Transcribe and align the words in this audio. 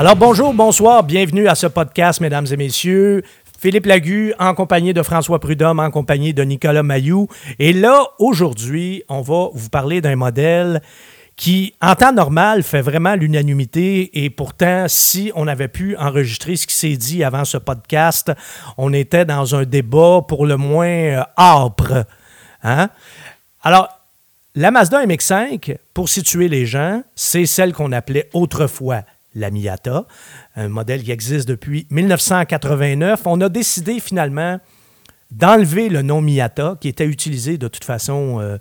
Alors 0.00 0.14
bonjour, 0.14 0.54
bonsoir, 0.54 1.02
bienvenue 1.02 1.48
à 1.48 1.56
ce 1.56 1.66
podcast, 1.66 2.20
mesdames 2.20 2.46
et 2.52 2.56
messieurs. 2.56 3.24
Philippe 3.58 3.86
Lagu, 3.86 4.32
en 4.38 4.54
compagnie 4.54 4.94
de 4.94 5.02
François 5.02 5.40
Prudhomme, 5.40 5.80
en 5.80 5.90
compagnie 5.90 6.32
de 6.32 6.44
Nicolas 6.44 6.84
Mayou. 6.84 7.26
Et 7.58 7.72
là, 7.72 8.04
aujourd'hui, 8.20 9.02
on 9.08 9.22
va 9.22 9.48
vous 9.52 9.68
parler 9.70 10.00
d'un 10.00 10.14
modèle 10.14 10.82
qui, 11.34 11.74
en 11.82 11.96
temps 11.96 12.12
normal, 12.12 12.62
fait 12.62 12.80
vraiment 12.80 13.16
l'unanimité. 13.16 14.24
Et 14.24 14.30
pourtant, 14.30 14.84
si 14.86 15.32
on 15.34 15.48
avait 15.48 15.66
pu 15.66 15.96
enregistrer 15.96 16.54
ce 16.54 16.68
qui 16.68 16.76
s'est 16.76 16.96
dit 16.96 17.24
avant 17.24 17.44
ce 17.44 17.58
podcast, 17.58 18.30
on 18.76 18.92
était 18.92 19.24
dans 19.24 19.56
un 19.56 19.64
débat 19.64 20.24
pour 20.28 20.46
le 20.46 20.56
moins 20.56 20.86
euh, 20.86 21.22
âpre. 21.36 22.04
Hein? 22.62 22.88
Alors, 23.64 23.88
la 24.54 24.70
Mazda 24.70 25.04
MX5, 25.04 25.76
pour 25.92 26.08
situer 26.08 26.46
les 26.46 26.66
gens, 26.66 27.02
c'est 27.16 27.46
celle 27.46 27.72
qu'on 27.72 27.90
appelait 27.90 28.30
autrefois 28.32 29.02
la 29.38 29.50
Miata, 29.50 30.06
un 30.56 30.68
modèle 30.68 31.02
qui 31.02 31.10
existe 31.10 31.48
depuis 31.48 31.86
1989. 31.90 33.22
On 33.26 33.40
a 33.40 33.48
décidé 33.48 34.00
finalement 34.00 34.58
d'enlever 35.30 35.88
le 35.88 36.02
nom 36.02 36.20
Miata, 36.20 36.76
qui 36.80 36.88
était 36.88 37.06
utilisé 37.06 37.58
de 37.58 37.68
toute 37.68 37.84
façon, 37.84 38.40
euh, 38.40 38.58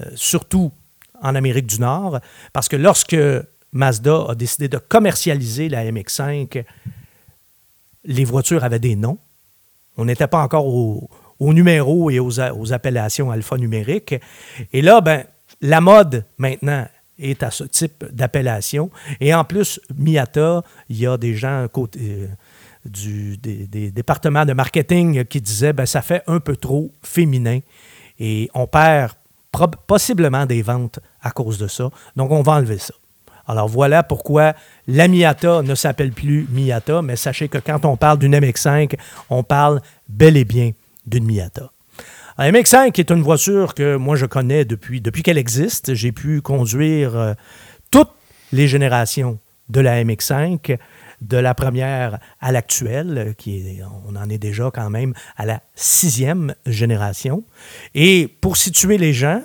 euh, 0.00 0.10
surtout 0.14 0.72
en 1.22 1.34
Amérique 1.34 1.66
du 1.66 1.80
Nord, 1.80 2.20
parce 2.52 2.68
que 2.68 2.76
lorsque 2.76 3.16
Mazda 3.72 4.26
a 4.28 4.34
décidé 4.34 4.68
de 4.68 4.78
commercialiser 4.78 5.68
la 5.68 5.84
MX5, 5.84 6.64
les 8.04 8.24
voitures 8.24 8.62
avaient 8.64 8.78
des 8.78 8.96
noms. 8.96 9.18
On 9.96 10.04
n'était 10.04 10.26
pas 10.26 10.42
encore 10.42 10.66
au, 10.66 11.08
numéro 11.40 12.10
et 12.10 12.18
aux, 12.18 12.40
aux, 12.40 12.72
appellations 12.72 13.30
alphanumériques. 13.30 14.14
Et 14.72 14.82
là, 14.82 15.00
ben, 15.00 15.24
la 15.60 15.80
mode 15.80 16.24
maintenant 16.38 16.86
est 17.18 17.42
à 17.42 17.50
ce 17.50 17.64
type 17.64 18.04
d'appellation. 18.10 18.90
Et 19.20 19.34
en 19.34 19.44
plus, 19.44 19.80
Miata, 19.96 20.62
il 20.88 20.98
y 20.98 21.06
a 21.06 21.16
des 21.16 21.34
gens 21.34 21.66
euh, 21.76 22.26
du, 22.84 23.36
des, 23.36 23.90
départements 23.90 24.44
de 24.44 24.52
marketing 24.52 25.24
qui 25.24 25.40
disaient 25.40 25.72
ben, 25.72 25.86
ça 25.86 26.02
fait 26.02 26.22
un 26.26 26.40
peu 26.40 26.56
trop 26.56 26.90
féminin 27.02 27.60
et 28.18 28.50
on 28.54 28.66
perd 28.66 29.12
possiblement 29.86 30.46
des 30.46 30.62
ventes 30.62 30.98
à 31.22 31.30
cause 31.30 31.58
de 31.58 31.68
ça. 31.68 31.90
Donc, 32.16 32.30
on 32.30 32.42
va 32.42 32.54
enlever 32.54 32.78
ça. 32.78 32.94
Alors 33.46 33.68
voilà 33.68 34.02
pourquoi 34.02 34.54
la 34.86 35.06
Miata 35.06 35.62
ne 35.62 35.74
s'appelle 35.74 36.12
plus 36.12 36.46
Miata, 36.50 37.02
mais 37.02 37.16
sachez 37.16 37.48
que 37.48 37.58
quand 37.58 37.84
on 37.84 37.96
parle 37.96 38.18
d'une 38.18 38.34
MX5, 38.34 38.96
on 39.28 39.42
parle 39.42 39.82
bel 40.08 40.36
et 40.36 40.46
bien 40.46 40.72
d'une 41.06 41.26
Miata. 41.26 41.70
La 42.36 42.50
MX5 42.50 42.98
est 42.98 43.12
une 43.12 43.22
voiture 43.22 43.74
que 43.74 43.94
moi 43.94 44.16
je 44.16 44.26
connais 44.26 44.64
depuis, 44.64 45.00
depuis 45.00 45.22
qu'elle 45.22 45.38
existe. 45.38 45.94
J'ai 45.94 46.10
pu 46.10 46.42
conduire 46.42 47.16
euh, 47.16 47.34
toutes 47.92 48.10
les 48.50 48.66
générations 48.66 49.38
de 49.68 49.80
la 49.80 50.02
MX5, 50.02 50.76
de 51.20 51.36
la 51.36 51.54
première 51.54 52.18
à 52.40 52.50
l'actuelle, 52.50 53.36
qui 53.38 53.78
on 54.08 54.16
en 54.16 54.28
est 54.28 54.38
déjà 54.38 54.72
quand 54.74 54.90
même 54.90 55.14
à 55.36 55.46
la 55.46 55.62
sixième 55.76 56.56
génération. 56.66 57.44
Et 57.94 58.26
pour 58.40 58.56
situer 58.56 58.98
les 58.98 59.12
gens, 59.12 59.40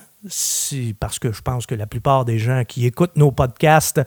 parce 0.99 1.19
que 1.19 1.31
je 1.31 1.41
pense 1.43 1.67
que 1.67 1.75
la 1.75 1.85
plupart 1.85 2.25
des 2.25 2.39
gens 2.39 2.63
qui 2.67 2.87
écoutent 2.87 3.17
nos 3.17 3.31
podcasts 3.31 4.01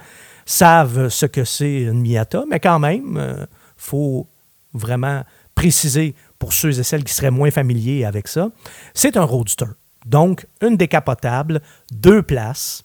savent 0.44 1.08
ce 1.08 1.26
que 1.26 1.44
c'est 1.44 1.82
une 1.82 2.02
Miata, 2.02 2.42
mais 2.50 2.58
quand 2.58 2.80
même, 2.80 3.12
il 3.12 3.20
euh, 3.20 3.46
faut 3.76 4.26
vraiment 4.74 5.22
préciser 5.54 6.16
pour 6.42 6.52
ceux 6.52 6.76
et 6.80 6.82
celles 6.82 7.04
qui 7.04 7.14
seraient 7.14 7.30
moins 7.30 7.52
familiers 7.52 8.04
avec 8.04 8.26
ça, 8.26 8.48
c'est 8.94 9.16
un 9.16 9.22
roadster. 9.22 9.68
Donc, 10.04 10.44
une 10.60 10.76
décapotable, 10.76 11.62
deux 11.92 12.20
places, 12.20 12.82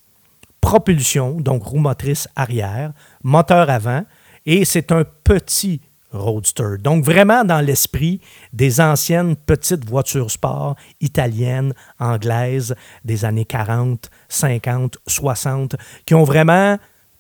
propulsion, 0.62 1.41
donc 1.41 1.63
roue 1.63 1.79
motrice 1.79 2.28
arrière, 2.35 2.94
moteur 3.23 3.72
avant, 3.72 4.03
et 4.45 4.63
c'est 4.63 4.91
un 4.91 5.03
petit 5.23 5.81
roadster. 6.12 6.78
Donc, 6.79 7.03
vraiment 7.03 7.44
dans 7.44 7.59
l'esprit 7.59 8.22
des 8.53 8.79
anciennes 8.79 9.35
petites 9.35 9.85
voitures 9.89 10.29
sport 10.29 10.75
italiennes, 11.01 11.74
anglaises 12.00 12.75
des 13.06 13.25
années 13.25 13.45
40, 13.45 14.12
50, 14.29 15.00
60, 15.07 15.75
qui 16.06 16.13
ont 16.13 16.25
vraiment 16.25 16.78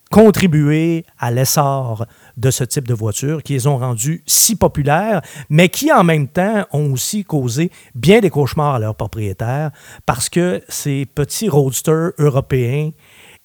contribué 0.09 1.05
à 1.19 1.31
l'essor 1.31 2.05
de 2.37 2.51
ce 2.51 2.63
type 2.63 2.87
de 2.87 2.93
voitures, 2.93 3.43
qui 3.43 3.53
les 3.53 3.67
ont 3.67 3.77
rendues 3.77 4.23
si 4.25 4.55
populaires, 4.55 5.21
mais 5.49 5.69
qui 5.69 5.91
en 5.91 6.03
même 6.03 6.27
temps 6.27 6.65
ont 6.71 6.93
aussi 6.93 7.23
causé 7.23 7.71
bien 7.95 8.19
des 8.19 8.29
cauchemars 8.29 8.75
à 8.75 8.79
leurs 8.79 8.95
propriétaires 8.95 9.71
parce 10.05 10.29
que 10.29 10.61
ces 10.69 11.05
petits 11.05 11.49
roadsters 11.49 12.11
européens 12.17 12.91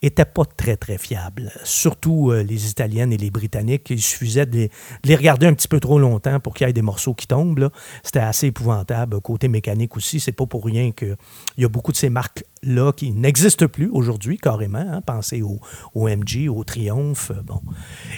n'étaient 0.03 0.25
pas 0.25 0.45
très, 0.45 0.77
très 0.77 0.99
fiables. 0.99 1.53
Surtout 1.65 2.31
euh, 2.31 2.43
les 2.43 2.71
Italiennes 2.71 3.13
et 3.13 3.17
les 3.17 3.31
Britanniques. 3.31 3.91
Il 3.91 4.01
suffisait 4.01 4.47
de 4.47 4.69
les, 5.05 5.17
regarder 5.17 5.47
un 5.47 5.55
petit 5.55 5.69
peu 5.69 5.81
trop 5.81 5.99
longtemps 5.99 6.41
pour 6.41 6.55
qu'il 6.55 6.67
y 6.67 6.71
ait 6.71 6.73
des 6.73 6.83
morceaux 6.83 7.15
qui 7.15 7.27
tombent. 7.27 7.71
C'était 8.03 8.21
assez 8.21 8.49
épouvantable. 8.49 9.21
Côté 9.21 9.49
mécanique 9.49 9.97
aussi, 9.97 10.21
c'est 10.21 10.33
pas 10.33 10.47
pour 10.47 10.65
rien 10.65 10.91
qu'il 10.93 11.17
y 11.59 11.65
a 11.65 11.69
beaucoup 11.69 11.93
de 11.93 11.97
ces 11.97 12.11
marques-là 12.11 12.93
qui 12.93 13.13
n'existent 13.13 13.69
plus 13.69 13.89
aujourd'hui, 13.91 14.39
carrément. 14.39 14.79
Hein. 14.79 15.01
Pensez 15.03 15.43
au, 15.43 15.61
au, 15.95 16.09
MG, 16.09 16.49
au 16.49 16.65
Triumph. 16.65 17.31
Euh. 17.31 17.43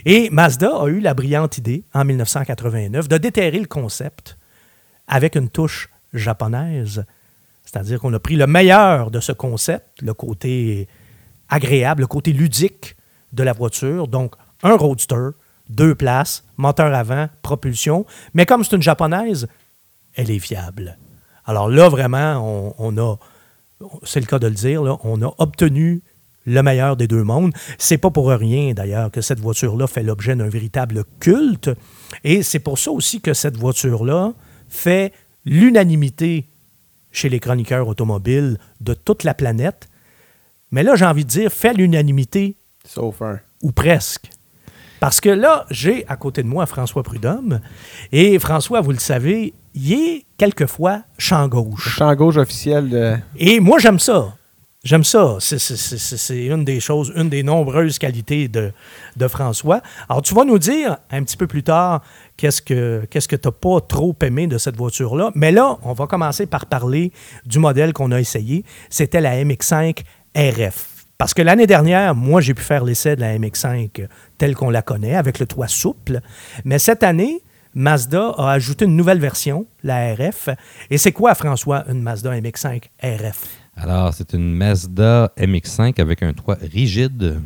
Et 0.04 0.30
Mazda 0.30 0.70
a 0.76 0.88
eu 0.88 1.00
la 1.00 1.14
brillante 1.14 1.58
idée, 1.58 1.84
en 1.92 2.04
1989, 2.04 3.08
de 3.08 3.18
déterrer 3.18 3.58
le 3.58 3.66
concept 3.66 4.38
avec 5.06 5.36
une 5.36 5.48
touche 5.50 5.90
japonaise. 6.12 7.04
C'est-à-dire 7.64 8.00
qu'on 8.00 8.12
a 8.12 8.20
pris 8.20 8.36
le 8.36 8.46
meilleur 8.46 9.10
de 9.10 9.20
ce 9.20 9.32
concept, 9.32 10.02
le 10.02 10.14
côté 10.14 10.88
agréable, 11.54 12.02
le 12.02 12.06
côté 12.06 12.32
ludique 12.32 12.96
de 13.32 13.42
la 13.42 13.52
voiture. 13.52 14.08
Donc, 14.08 14.34
un 14.62 14.76
roadster, 14.76 15.30
deux 15.68 15.94
places, 15.94 16.44
moteur 16.56 16.92
avant, 16.92 17.28
propulsion. 17.42 18.04
Mais 18.34 18.44
comme 18.44 18.64
c'est 18.64 18.74
une 18.74 18.82
japonaise, 18.82 19.46
elle 20.14 20.30
est 20.30 20.38
fiable. 20.40 20.98
Alors 21.46 21.68
là, 21.68 21.88
vraiment, 21.88 22.74
on, 22.78 22.96
a, 22.98 23.16
c'est 24.02 24.20
le 24.20 24.26
cas 24.26 24.38
de 24.38 24.46
le 24.48 24.54
dire, 24.54 24.82
on 25.04 25.22
a 25.22 25.34
obtenu 25.38 26.02
le 26.46 26.62
meilleur 26.62 26.96
des 26.96 27.06
deux 27.06 27.22
mondes. 27.22 27.52
C'est 27.78 27.98
pas 27.98 28.10
pour 28.10 28.28
rien, 28.28 28.74
d'ailleurs, 28.74 29.10
que 29.10 29.20
cette 29.20 29.40
voiture-là 29.40 29.86
fait 29.86 30.02
l'objet 30.02 30.34
d'un 30.34 30.48
véritable 30.48 31.04
culte. 31.20 31.70
Et 32.24 32.42
c'est 32.42 32.58
pour 32.58 32.78
ça 32.78 32.90
aussi 32.90 33.20
que 33.20 33.32
cette 33.32 33.56
voiture-là 33.56 34.32
fait 34.68 35.12
l'unanimité 35.44 36.48
chez 37.12 37.28
les 37.28 37.38
chroniqueurs 37.38 37.86
automobiles 37.86 38.58
de 38.80 38.92
toute 38.92 39.22
la 39.24 39.34
planète 39.34 39.88
mais 40.74 40.82
là, 40.82 40.96
j'ai 40.96 41.04
envie 41.04 41.24
de 41.24 41.30
dire, 41.30 41.52
fait 41.52 41.72
l'unanimité. 41.72 42.56
Sauf 42.84 43.22
un. 43.22 43.38
Ou 43.62 43.70
presque. 43.70 44.28
Parce 44.98 45.20
que 45.20 45.28
là, 45.28 45.66
j'ai 45.70 46.04
à 46.08 46.16
côté 46.16 46.42
de 46.42 46.48
moi 46.48 46.66
François 46.66 47.04
Prudhomme. 47.04 47.60
Et 48.10 48.36
François, 48.40 48.80
vous 48.80 48.90
le 48.90 48.98
savez, 48.98 49.54
il 49.76 49.92
est 49.92 50.24
quelquefois 50.36 51.02
champ 51.16 51.46
gauche. 51.46 51.96
Champ 51.96 52.12
gauche 52.16 52.38
officiel 52.38 52.90
de. 52.90 53.16
Et 53.36 53.60
moi, 53.60 53.78
j'aime 53.78 54.00
ça. 54.00 54.34
J'aime 54.82 55.04
ça. 55.04 55.36
C'est 55.38 56.46
une 56.46 56.64
des 56.64 56.80
choses, 56.80 57.12
une 57.14 57.28
des 57.28 57.44
nombreuses 57.44 58.00
qualités 58.00 58.48
de, 58.48 58.72
de, 59.16 59.28
François. 59.28 59.80
Alors, 60.08 60.22
tu 60.22 60.34
vas 60.34 60.44
nous 60.44 60.58
dire 60.58 60.96
un 61.08 61.22
petit 61.22 61.36
peu 61.36 61.46
plus 61.46 61.62
tard 61.62 62.02
qu'est-ce 62.36 62.60
que 62.60 63.06
qu'est-ce 63.08 63.28
que 63.28 63.36
tu 63.36 63.46
n'as 63.46 63.52
pas 63.52 63.80
trop 63.80 64.16
aimé 64.22 64.48
de 64.48 64.58
cette 64.58 64.76
voiture-là. 64.76 65.30
Mais 65.36 65.52
là, 65.52 65.78
on 65.84 65.92
va 65.92 66.08
commencer 66.08 66.46
par 66.46 66.66
parler 66.66 67.12
du 67.46 67.60
modèle 67.60 67.92
qu'on 67.92 68.10
a 68.10 68.20
essayé. 68.20 68.64
C'était 68.90 69.20
la 69.20 69.36
MX5 69.36 70.02
RF. 70.34 71.06
Parce 71.18 71.32
que 71.32 71.42
l'année 71.42 71.66
dernière, 71.66 72.14
moi, 72.14 72.40
j'ai 72.40 72.54
pu 72.54 72.62
faire 72.62 72.84
l'essai 72.84 73.16
de 73.16 73.20
la 73.20 73.38
MX5 73.38 74.08
telle 74.36 74.54
qu'on 74.56 74.70
la 74.70 74.82
connaît, 74.82 75.14
avec 75.14 75.38
le 75.38 75.46
toit 75.46 75.68
souple. 75.68 76.20
Mais 76.64 76.78
cette 76.78 77.02
année, 77.02 77.42
Mazda 77.74 78.34
a 78.36 78.50
ajouté 78.50 78.84
une 78.84 78.96
nouvelle 78.96 79.20
version, 79.20 79.66
la 79.82 80.14
RF. 80.14 80.48
Et 80.90 80.98
c'est 80.98 81.12
quoi, 81.12 81.34
François, 81.34 81.84
une 81.88 82.02
Mazda 82.02 82.38
MX5 82.38 82.82
RF? 83.02 83.46
Alors, 83.76 84.12
c'est 84.14 84.32
une 84.32 84.52
Mazda 84.54 85.32
MX5 85.38 86.00
avec 86.00 86.22
un 86.22 86.32
toit 86.32 86.58
rigide 86.60 87.40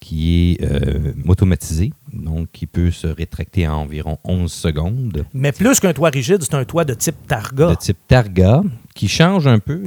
qui 0.00 0.56
est 0.60 0.64
euh, 0.64 1.12
automatisé, 1.26 1.92
donc 2.12 2.48
qui 2.52 2.66
peut 2.66 2.90
se 2.90 3.06
rétracter 3.06 3.66
en 3.66 3.78
environ 3.78 4.18
11 4.24 4.50
secondes. 4.50 5.26
Mais 5.34 5.52
plus 5.52 5.80
qu'un 5.80 5.92
toit 5.92 6.10
rigide, 6.10 6.42
c'est 6.42 6.54
un 6.54 6.64
toit 6.64 6.84
de 6.84 6.94
type 6.94 7.16
Targa. 7.26 7.70
De 7.70 7.74
type 7.74 7.98
Targa, 8.06 8.62
qui 8.98 9.08
change 9.08 9.46
un 9.46 9.58
peu 9.58 9.80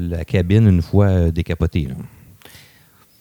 la 0.00 0.24
cabine 0.24 0.66
une 0.66 0.82
fois 0.82 1.06
euh, 1.06 1.30
décapotée. 1.30 1.88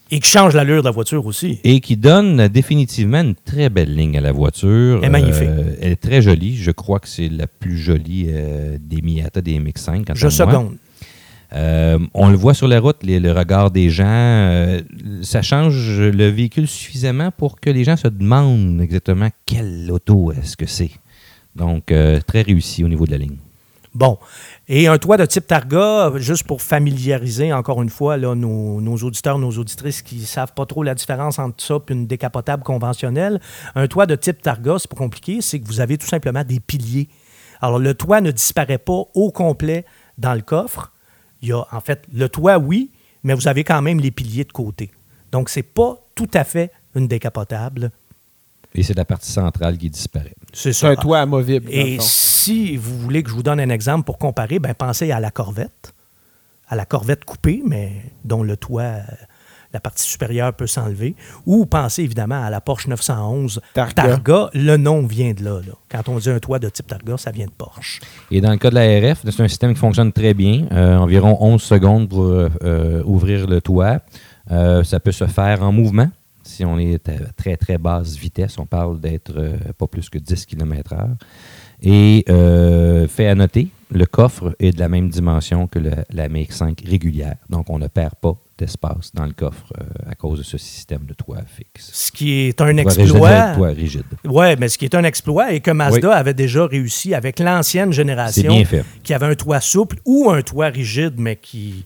Et 0.10 0.20
qui 0.20 0.30
change 0.30 0.54
l'allure 0.54 0.82
de 0.82 0.86
la 0.86 0.92
voiture 0.92 1.26
aussi. 1.26 1.60
Et 1.64 1.82
qui 1.82 1.98
donne 1.98 2.48
définitivement 2.48 3.22
une 3.22 3.36
très 3.36 3.70
belle 3.70 3.94
ligne 3.94 4.18
à 4.18 4.22
la 4.22 4.32
voiture. 4.32 5.00
Elle 5.00 5.06
est 5.06 5.10
magnifique. 5.10 5.44
Euh, 5.48 5.76
elle 5.82 5.92
est 5.92 6.02
très 6.02 6.22
jolie. 6.22 6.56
Je 6.56 6.72
crois 6.72 7.00
que 7.00 7.08
c'est 7.08 7.28
la 7.28 7.48
plus 7.48 7.78
jolie 7.78 8.30
des 8.80 9.02
Miata 9.02 9.42
des 9.42 9.60
MX5. 9.60 10.12
Je 10.14 10.30
seconde. 10.30 10.78
Euh, 11.54 12.00
on 12.14 12.30
le 12.30 12.36
voit 12.36 12.54
sur 12.54 12.68
la 12.68 12.80
route, 12.80 12.98
le 13.04 13.32
regard 13.32 13.72
des 13.72 13.90
gens. 13.90 14.06
Euh, 14.08 14.82
ça 15.22 15.42
change 15.42 16.00
le 16.00 16.28
véhicule 16.28 16.68
suffisamment 16.68 17.32
pour 17.32 17.60
que 17.60 17.70
les 17.70 17.84
gens 17.84 17.96
se 17.96 18.08
demandent 18.08 18.82
exactement 18.82 19.30
quelle 19.46 19.90
auto 19.92 20.32
est-ce 20.32 20.58
que 20.58 20.66
c'est. 20.66 20.92
Donc, 21.56 21.92
euh, 21.92 22.20
très 22.26 22.42
réussi 22.42 22.84
au 22.84 22.88
niveau 22.88 23.06
de 23.06 23.12
la 23.12 23.18
ligne. 23.18 23.38
Bon. 23.96 24.20
Et 24.68 24.88
un 24.88 24.98
toit 24.98 25.16
de 25.16 25.26
type 25.26 25.48
Targa, 25.48 26.12
juste 26.18 26.44
pour 26.44 26.62
familiariser 26.62 27.54
encore 27.54 27.82
une 27.82 27.90
fois 27.90 28.18
nos 28.18 28.98
auditeurs, 28.98 29.40
nos 29.40 29.52
auditrices 29.52 30.02
qui 30.02 30.18
ne 30.18 30.26
savent 30.26 30.54
pas 30.54 30.66
trop 30.66 30.84
la 30.84 30.94
différence 30.94 31.40
entre 31.40 31.64
ça 31.64 31.76
et 31.76 31.94
une 31.94 32.06
décapotable 32.06 32.62
conventionnelle, 32.62 33.40
un 33.74 33.88
toit 33.88 34.06
de 34.06 34.16
type 34.16 34.42
Targa, 34.42 34.76
c'est 34.80 34.90
pas 34.90 34.98
compliqué, 34.98 35.40
c'est 35.40 35.62
que 35.62 35.68
vous 35.68 35.80
avez 35.80 35.98
tout 35.98 36.08
simplement 36.08 36.44
des 36.44 36.60
piliers. 36.60 37.08
Alors, 37.62 37.80
le 37.80 37.94
toit 37.94 38.20
ne 38.20 38.32
disparaît 38.32 38.78
pas 38.78 39.04
au 39.14 39.32
complet 39.32 39.86
dans 40.18 40.34
le 40.34 40.42
coffre. 40.42 40.92
Il 41.42 41.48
y 41.50 41.54
a, 41.54 41.66
en 41.72 41.80
fait, 41.80 42.04
le 42.14 42.28
toit, 42.28 42.58
oui, 42.58 42.92
mais 43.24 43.34
vous 43.34 43.48
avez 43.48 43.64
quand 43.64 43.82
même 43.82 44.02
les 44.02 44.12
piliers 44.12 44.44
de 44.44 44.52
côté. 44.52 44.92
Donc, 45.32 45.48
c'est 45.48 45.64
pas 45.64 45.98
tout 46.16 46.30
à 46.34 46.44
fait 46.44 46.70
une 46.96 47.08
décapotable. 47.08 47.92
Et 48.76 48.84
c'est 48.84 48.96
la 48.96 49.06
partie 49.06 49.32
centrale 49.32 49.78
qui 49.78 49.90
disparaît. 49.90 50.36
C'est 50.54 50.74
C'est 50.74 50.88
un 50.88 50.96
toit 50.96 51.20
amovible. 51.20 51.68
Et 51.72 51.98
si 52.00 52.78
vous 52.78 52.98
voulez 53.00 53.24
que 53.24 53.30
je 53.30 53.36
vous 53.36 53.44
donne 53.44 53.60
un 53.60 53.70
exemple 53.70 54.06
pour 54.06 54.18
comparer, 54.18 54.60
ben 54.60 54.74
pensez 54.74 55.12
à 55.12 55.20
la 55.20 55.32
Corvette, 55.32 55.94
à 56.68 56.76
la 56.76 56.86
Corvette 56.86 57.26
coupée, 57.26 57.62
mais 57.66 57.94
dont 58.24 58.44
le 58.44 58.58
toit, 58.58 58.84
euh, 58.84 59.02
la 59.74 59.80
partie 59.80 60.04
supérieure 60.04 60.54
peut 60.54 60.68
s'enlever. 60.68 61.16
Ou 61.46 61.66
pensez 61.66 62.04
évidemment 62.04 62.44
à 62.44 62.50
la 62.50 62.62
Porsche 62.62 62.88
911 62.88 63.62
Targa. 63.74 63.94
Targa. 63.94 64.50
Le 64.54 64.78
nom 64.78 65.06
vient 65.06 65.34
de 65.34 65.44
là, 65.44 65.60
là. 65.66 65.74
Quand 65.90 66.08
on 66.10 66.18
dit 66.18 66.30
un 66.30 66.40
toit 66.40 66.60
de 66.60 66.70
type 66.70 66.88
Targa, 66.88 67.18
ça 67.18 67.32
vient 67.32 67.46
de 67.46 67.52
Porsche. 67.52 68.00
Et 68.32 68.42
dans 68.42 68.52
le 68.52 68.58
cas 68.58 68.70
de 68.70 68.76
la 68.76 68.84
RF, 69.12 69.20
c'est 69.24 69.42
un 69.42 69.48
système 69.48 69.74
qui 69.74 69.80
fonctionne 69.80 70.12
très 70.12 70.34
bien. 70.34 70.68
Euh, 70.72 70.98
environ 70.98 71.38
11 71.42 71.62
secondes 71.62 72.10
pour 72.10 72.24
euh, 72.24 72.50
euh, 72.64 73.04
ouvrir 73.06 73.48
le 73.48 73.62
toit. 73.62 74.00
Euh, 74.52 74.84
ça 74.84 75.00
peut 75.00 75.12
se 75.12 75.26
faire 75.26 75.64
en 75.64 75.72
mouvement. 75.72 76.10
Si 76.46 76.64
on 76.64 76.78
est 76.78 77.10
à 77.10 77.14
très, 77.36 77.58
très 77.58 77.78
basse 77.78 78.16
vitesse, 78.16 78.58
on 78.60 78.66
parle 78.68 79.00
d'être 79.00 79.34
euh, 79.36 79.58
pas 79.78 79.88
plus 79.88 80.10
que 80.10 80.20
10 80.20 80.46
km/h. 80.46 81.08
Et 81.82 82.24
euh, 82.30 83.08
fait 83.08 83.28
à 83.28 83.36
noter, 83.36 83.68
le 83.92 84.06
coffre 84.06 84.56
est 84.60 84.72
de 84.72 84.80
la 84.80 84.88
même 84.88 85.10
dimension 85.10 85.68
que 85.68 85.80
le- 85.80 85.92
la 86.12 86.30
MX5 86.30 86.88
régulière. 86.88 87.36
Donc, 87.50 87.70
on 87.70 87.78
ne 87.80 87.88
perd 87.88 88.16
pas 88.22 88.34
d'espace 88.58 89.12
dans 89.14 89.26
le 89.26 89.34
coffre 89.34 89.74
euh, 89.82 89.84
à 90.10 90.16
cause 90.16 90.38
de 90.40 90.44
ce 90.44 90.58
système 90.58 91.06
de 91.06 91.14
toit 91.14 91.42
fixe. 91.46 91.90
Ce 91.92 92.12
qui 92.12 92.32
est 92.48 92.62
un 92.62 92.78
exploit. 92.78 93.04
rigide, 93.30 93.56
toit 93.58 93.68
rigide. 93.70 94.04
Oui, 94.24 94.46
mais 94.58 94.70
ce 94.70 94.78
qui 94.78 94.86
est 94.86 94.96
un 94.96 95.04
exploit 95.04 95.52
et 95.52 95.60
que 95.60 95.72
Mazda 95.72 96.08
Oui. 96.10 96.14
avait 96.16 96.34
déjà 96.34 96.66
réussi 96.66 97.14
avec 97.14 97.40
l'ancienne 97.40 97.92
génération 97.92 98.54
bien 98.56 98.64
fait. 98.66 98.86
qui 99.04 99.14
avait 99.14 99.26
un 99.26 99.36
toit 99.36 99.60
souple 99.60 99.98
ou 100.06 100.30
un 100.30 100.42
toit 100.42 100.68
rigide, 100.70 101.16
mais 101.18 101.36
qui, 101.36 101.84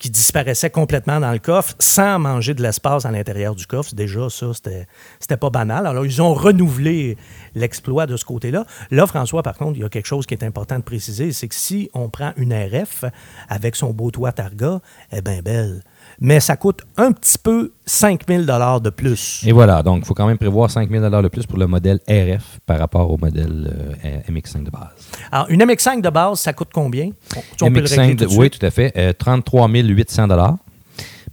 qui 0.00 0.10
disparaissait 0.10 0.70
complètement 0.70 1.20
dans 1.20 1.30
le 1.30 1.38
coffre 1.38 1.74
sans 1.78 2.18
manger 2.18 2.54
de 2.54 2.62
l'espace 2.62 3.04
à 3.04 3.10
l'intérieur 3.12 3.54
du 3.54 3.66
coffre. 3.66 3.94
Déjà, 3.94 4.30
ça, 4.30 4.46
c'était 4.54 5.36
pas 5.36 5.50
banal. 5.50 5.86
Alors, 5.86 6.06
ils 6.06 6.22
ont 6.22 6.32
renouvelé 6.32 7.18
l'exploit 7.54 8.06
de 8.06 8.16
ce 8.16 8.24
côté-là. 8.24 8.64
Là, 8.90 9.06
François, 9.06 9.42
par 9.42 9.56
contre, 9.58 9.76
il 9.76 9.82
y 9.82 9.84
a 9.84 9.90
quelque 9.90 10.06
chose 10.06 10.24
qui 10.24 10.32
est 10.32 10.42
important 10.42 10.78
de 10.78 10.82
préciser, 10.82 11.32
c'est 11.32 11.48
que 11.48 11.54
si 11.54 11.90
on 11.92 12.08
prend 12.08 12.32
une 12.38 12.54
RF 12.54 13.04
avec 13.48 13.76
son 13.76 13.90
beau 13.90 14.10
toit 14.10 14.32
Targa, 14.32 14.80
eh 15.12 15.20
bien, 15.20 15.42
belle. 15.42 15.82
Mais 16.22 16.38
ça 16.38 16.56
coûte 16.56 16.82
un 16.98 17.12
petit 17.12 17.38
peu 17.38 17.72
5000 17.86 18.44
dollars 18.44 18.80
de 18.82 18.90
plus. 18.90 19.42
Et 19.46 19.52
voilà, 19.52 19.82
donc 19.82 20.00
il 20.02 20.04
faut 20.04 20.12
quand 20.12 20.26
même 20.26 20.36
prévoir 20.36 20.70
5 20.70 20.90
000 20.90 21.08
de 21.22 21.28
plus 21.28 21.46
pour 21.46 21.58
le 21.58 21.66
modèle 21.66 21.98
RF 22.08 22.60
par 22.66 22.78
rapport 22.78 23.10
au 23.10 23.16
modèle 23.16 23.72
euh, 24.04 24.18
MX5 24.30 24.64
de 24.64 24.70
base. 24.70 24.90
Alors, 25.32 25.46
une 25.48 25.62
MX5 25.62 26.02
de 26.02 26.10
base, 26.10 26.38
ça 26.40 26.52
coûte 26.52 26.68
combien? 26.74 27.10
On, 27.34 27.66
on 27.66 27.72
peut 27.72 27.80
le 27.80 27.86
MX5, 27.86 28.00
régler 28.00 28.14
de- 28.16 28.24
tout 28.26 28.30
de 28.32 28.36
oui, 28.36 28.48
suite. 28.50 28.58
tout 28.60 28.66
à 28.66 28.70
fait. 28.70 28.92
euh, 28.98 29.12
33 29.14 29.68
800 29.68 30.28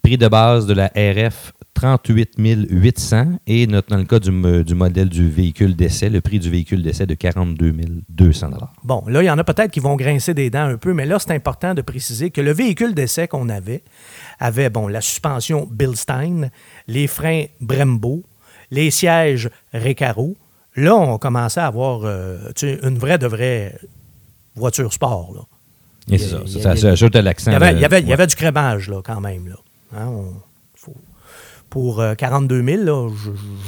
Prix 0.01 0.17
de 0.17 0.27
base 0.29 0.65
de 0.67 0.73
la 0.73 0.87
RF, 0.95 1.51
38 1.77 2.33
800 2.37 3.39
Et 3.45 3.67
notre- 3.67 3.89
dans 3.89 3.97
le 3.97 4.03
cas 4.05 4.17
du, 4.19 4.31
mo- 4.31 4.63
du 4.63 4.73
modèle 4.73 5.09
du 5.09 5.29
véhicule 5.29 5.75
d'essai, 5.75 6.09
le 6.09 6.21
prix 6.21 6.39
du 6.39 6.49
véhicule 6.49 6.81
d'essai 6.81 7.05
de 7.05 7.13
42 7.13 7.71
200 8.09 8.49
Bon, 8.83 9.03
là, 9.07 9.21
il 9.21 9.25
y 9.25 9.29
en 9.29 9.37
a 9.37 9.43
peut-être 9.43 9.69
qui 9.71 9.79
vont 9.79 9.95
grincer 9.95 10.33
des 10.33 10.49
dents 10.49 10.65
un 10.65 10.77
peu, 10.77 10.93
mais 10.93 11.05
là, 11.05 11.19
c'est 11.19 11.31
important 11.33 11.75
de 11.75 11.81
préciser 11.83 12.31
que 12.31 12.41
le 12.41 12.51
véhicule 12.51 12.95
d'essai 12.95 13.27
qu'on 13.27 13.47
avait 13.49 13.83
avait, 14.39 14.69
bon, 14.71 14.87
la 14.87 15.01
suspension 15.01 15.67
Bilstein, 15.71 16.49
les 16.87 17.05
freins 17.05 17.45
Brembo, 17.61 18.23
les 18.71 18.89
sièges 18.89 19.49
Recaro. 19.73 20.35
Là, 20.75 20.95
on 20.95 21.17
commençait 21.19 21.59
à 21.59 21.67
avoir 21.67 22.01
euh, 22.05 22.39
une 22.83 22.97
vraie 22.97 23.17
de 23.19 23.27
vraie 23.27 23.75
voiture 24.55 24.91
sport. 24.91 25.31
Là. 25.35 25.41
Et 26.11 26.17
c'est 26.17 26.25
Il 26.25 26.29
ça, 26.31 26.39
il 26.45 26.51
ça, 26.51 26.61
ça, 26.61 26.75
il 26.75 26.87
ajoute 26.87 27.15
l'accent. 27.15 27.51
Il 27.51 27.53
y 27.79 27.85
avait, 27.85 28.03
ouais. 28.03 28.27
du 28.27 28.35
crémage, 28.35 28.89
là, 28.89 29.01
quand 29.03 29.21
même. 29.21 29.47
Là. 29.47 29.55
Hein, 29.95 30.07
on- 30.07 30.33
pour 31.69 31.99
euh, 31.99 32.13
42 32.15 32.63
000, 32.63 32.83
là, 32.83 33.09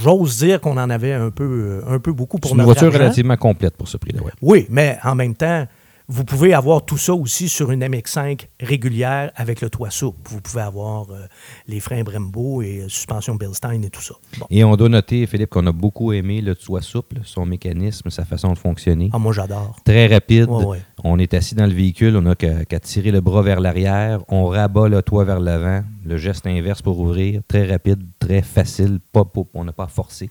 j'ose 0.04 0.38
dire 0.40 0.62
qu'on 0.62 0.78
en 0.78 0.90
avait 0.90 1.14
un 1.14 1.30
peu, 1.32 1.44
euh, 1.44 1.82
un 1.94 2.00
peu 2.00 2.12
beaucoup 2.14 2.38
C'est 2.38 2.42
pour 2.42 2.52
une 2.52 2.58
notre 2.58 2.68
voiture 2.68 2.88
argent. 2.88 3.00
relativement 3.00 3.38
complète 3.38 3.76
pour 3.76 3.88
ce 3.88 3.98
prix-là. 3.98 4.22
ouais. 4.24 4.32
Oui, 4.42 4.66
mais 4.70 4.98
en 5.04 5.16
même 5.16 5.36
temps, 5.36 5.68
vous 6.12 6.26
pouvez 6.26 6.54
avoir 6.56 6.84
tout 6.84 6.98
ça 6.98 7.14
aussi 7.14 7.48
sur 7.48 7.70
une 7.72 7.84
MX5 7.86 8.48
régulière 8.60 9.32
avec 9.36 9.62
le 9.62 9.70
toit 9.70 9.92
souple. 9.92 10.20
Vous 10.30 10.42
pouvez 10.42 10.62
avoir 10.62 11.10
euh, 11.12 11.28
les 11.68 11.80
freins 11.80 12.02
Brembo 12.04 12.64
et 12.64 12.80
euh, 12.82 12.90
suspension 12.90 13.36
Bilstein 13.36 13.84
et 13.84 13.92
tout 13.92 14.02
ça. 14.02 14.16
Bon. 14.40 14.48
Et 14.50 14.64
on 14.64 14.76
doit 14.76 14.90
noter, 14.90 15.28
Philippe, 15.28 15.52
qu'on 15.52 15.68
a 15.68 15.72
beaucoup 15.72 16.12
aimé 16.12 16.42
le 16.42 16.56
toit 16.56 16.82
souple, 16.82 17.20
son 17.24 17.46
mécanisme, 17.46 18.10
sa 18.10 18.26
façon 18.26 18.52
de 18.54 18.58
fonctionner. 18.58 19.10
Ah, 19.14 19.20
moi, 19.20 19.34
j'adore. 19.34 19.78
Très 19.86 20.08
rapide. 20.08 20.50
Ouais, 20.50 20.66
ouais. 20.66 20.82
On 21.04 21.20
est 21.20 21.34
assis 21.36 21.54
dans 21.56 21.68
le 21.68 21.74
véhicule, 21.74 22.16
on 22.18 22.22
n'a 22.24 22.36
qu'à 22.36 22.80
tirer 22.80 23.12
le 23.12 23.22
bras 23.22 23.42
vers 23.44 23.60
l'arrière, 23.60 24.20
on 24.30 24.48
rabat 24.48 24.90
le 24.90 25.02
toit 25.04 25.24
vers 25.26 25.40
l'avant, 25.40 25.84
le 26.04 26.18
geste 26.18 26.46
inverse 26.48 26.82
pour 26.82 27.00
ouvrir, 27.00 27.42
très 27.48 27.66
rapide, 27.70 28.02
très 28.20 28.42
facile, 28.42 29.00
pas, 29.12 29.24
pas- 29.26 29.42
on 29.54 29.64
n'a 29.64 29.72
pas 29.72 29.84
à 29.86 29.88
forcer. 29.88 30.30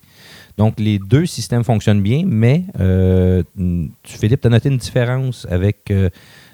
Donc 0.58 0.78
les 0.78 0.98
deux 0.98 1.24
systèmes 1.24 1.64
fonctionnent 1.64 2.02
bien, 2.02 2.24
mais 2.26 2.64
euh, 2.80 3.42
tu, 3.56 4.18
Philippe, 4.18 4.40
tu 4.42 4.46
as 4.48 4.50
noté 4.50 4.68
une 4.68 4.76
différence 4.76 5.46
avec 5.50 5.90
euh, 5.90 6.10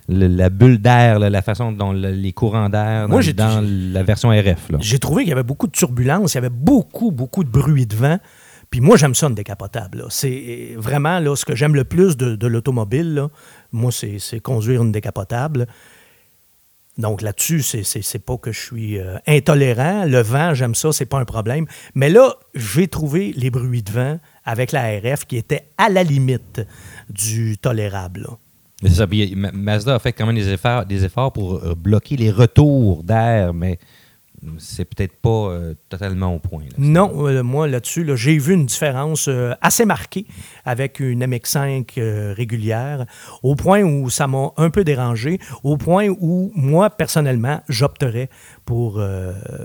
le- 0.08 0.26
la 0.28 0.50
bulle 0.50 0.78
d'air, 0.78 1.18
la 1.18 1.42
façon 1.42 1.72
dont 1.72 1.92
le- 1.92 2.10
les 2.12 2.32
courants 2.32 2.68
d'air 2.68 3.08
dans, 3.32 3.60
la 3.64 4.02
version 4.02 4.28
RF. 4.28 4.68
J'ai 4.80 4.98
trouvé 4.98 5.22
qu'il 5.22 5.30
y 5.30 5.32
avait 5.32 5.42
beaucoup 5.42 5.66
de 5.66 5.72
turbulences, 5.72 6.34
il 6.34 6.36
y 6.36 6.38
avait 6.38 6.50
beaucoup, 6.50 7.10
beaucoup 7.10 7.42
de 7.44 7.48
bruit 7.50 7.86
de 7.86 7.96
vent. 7.96 8.18
Puis 8.70 8.80
moi, 8.80 8.96
j'aime 8.96 9.14
ça, 9.14 9.28
une 9.28 9.34
décapotable. 9.34 10.04
C'est 10.10 10.74
euh, 10.74 10.74
vraiment 10.78 11.18
là, 11.20 11.34
ce 11.36 11.44
que 11.44 11.54
j'aime 11.54 11.74
le 11.74 11.84
plus 11.84 12.16
de, 12.16 12.36
de 12.36 12.46
l'automobile. 12.46 13.28
Moi, 13.72 13.90
c'est 13.92 14.18
c'est 14.18 14.40
conduire 14.40 14.82
une 14.82 14.92
décapotable. 14.92 15.66
Donc 16.96 17.22
là-dessus, 17.22 17.62
c'est- 17.62 18.18
pas 18.24 18.36
que 18.36 18.52
je 18.52 18.60
suis 18.60 18.98
euh, 18.98 19.16
intolérant. 19.26 20.04
Le 20.04 20.20
vent, 20.22 20.54
j'aime 20.54 20.74
ça, 20.76 20.92
c'est 20.92 21.06
pas 21.06 21.18
un 21.18 21.24
problème. 21.24 21.66
Mais 21.94 22.08
là, 22.08 22.34
j'ai 22.54 22.86
trouvé 22.86 23.32
les 23.36 23.50
bruits 23.50 23.82
de 23.82 23.90
vent 23.90 24.20
avec 24.44 24.70
la 24.70 24.82
RF 25.00 25.24
qui 25.26 25.36
étaient 25.36 25.68
à 25.76 25.88
la 25.88 26.04
limite 26.04 26.60
du 27.10 27.58
tolérable. 27.58 28.20
là. 28.82 28.88
Ça, 28.90 29.06
Mazda 29.34 29.94
a 29.94 29.98
fait 29.98 30.12
quand 30.12 30.26
même 30.26 30.36
des 30.36 30.48
efforts, 30.50 30.84
des 30.86 31.04
efforts 31.04 31.32
pour 31.32 31.54
euh, 31.54 31.74
bloquer 31.74 32.16
les 32.16 32.30
retours 32.30 33.02
d'air, 33.02 33.54
mais 33.54 33.78
c'est 34.58 34.84
peut-être 34.84 35.16
pas 35.16 35.28
euh, 35.50 35.74
totalement 35.88 36.34
au 36.34 36.38
point. 36.38 36.64
là. 36.64 36.74
Non, 36.78 37.26
euh, 37.28 37.42
moi 37.42 37.66
là-dessus, 37.68 38.04
là, 38.04 38.16
j'ai 38.16 38.38
vu 38.38 38.54
une 38.54 38.66
différence 38.66 39.26
euh, 39.28 39.52
assez 39.60 39.84
marquée 39.84 40.26
avec 40.64 41.00
une 41.00 41.24
MX5 41.24 41.86
euh, 41.98 42.32
régulière, 42.36 43.06
au 43.42 43.54
point 43.54 43.82
où 43.82 44.10
ça 44.10 44.26
m'a 44.26 44.50
un 44.56 44.70
peu 44.70 44.84
dérangé, 44.84 45.38
au 45.62 45.76
point 45.76 46.08
où 46.08 46.52
moi, 46.54 46.90
personnellement, 46.90 47.60
j'opterais 47.68 48.28
pour, 48.64 49.02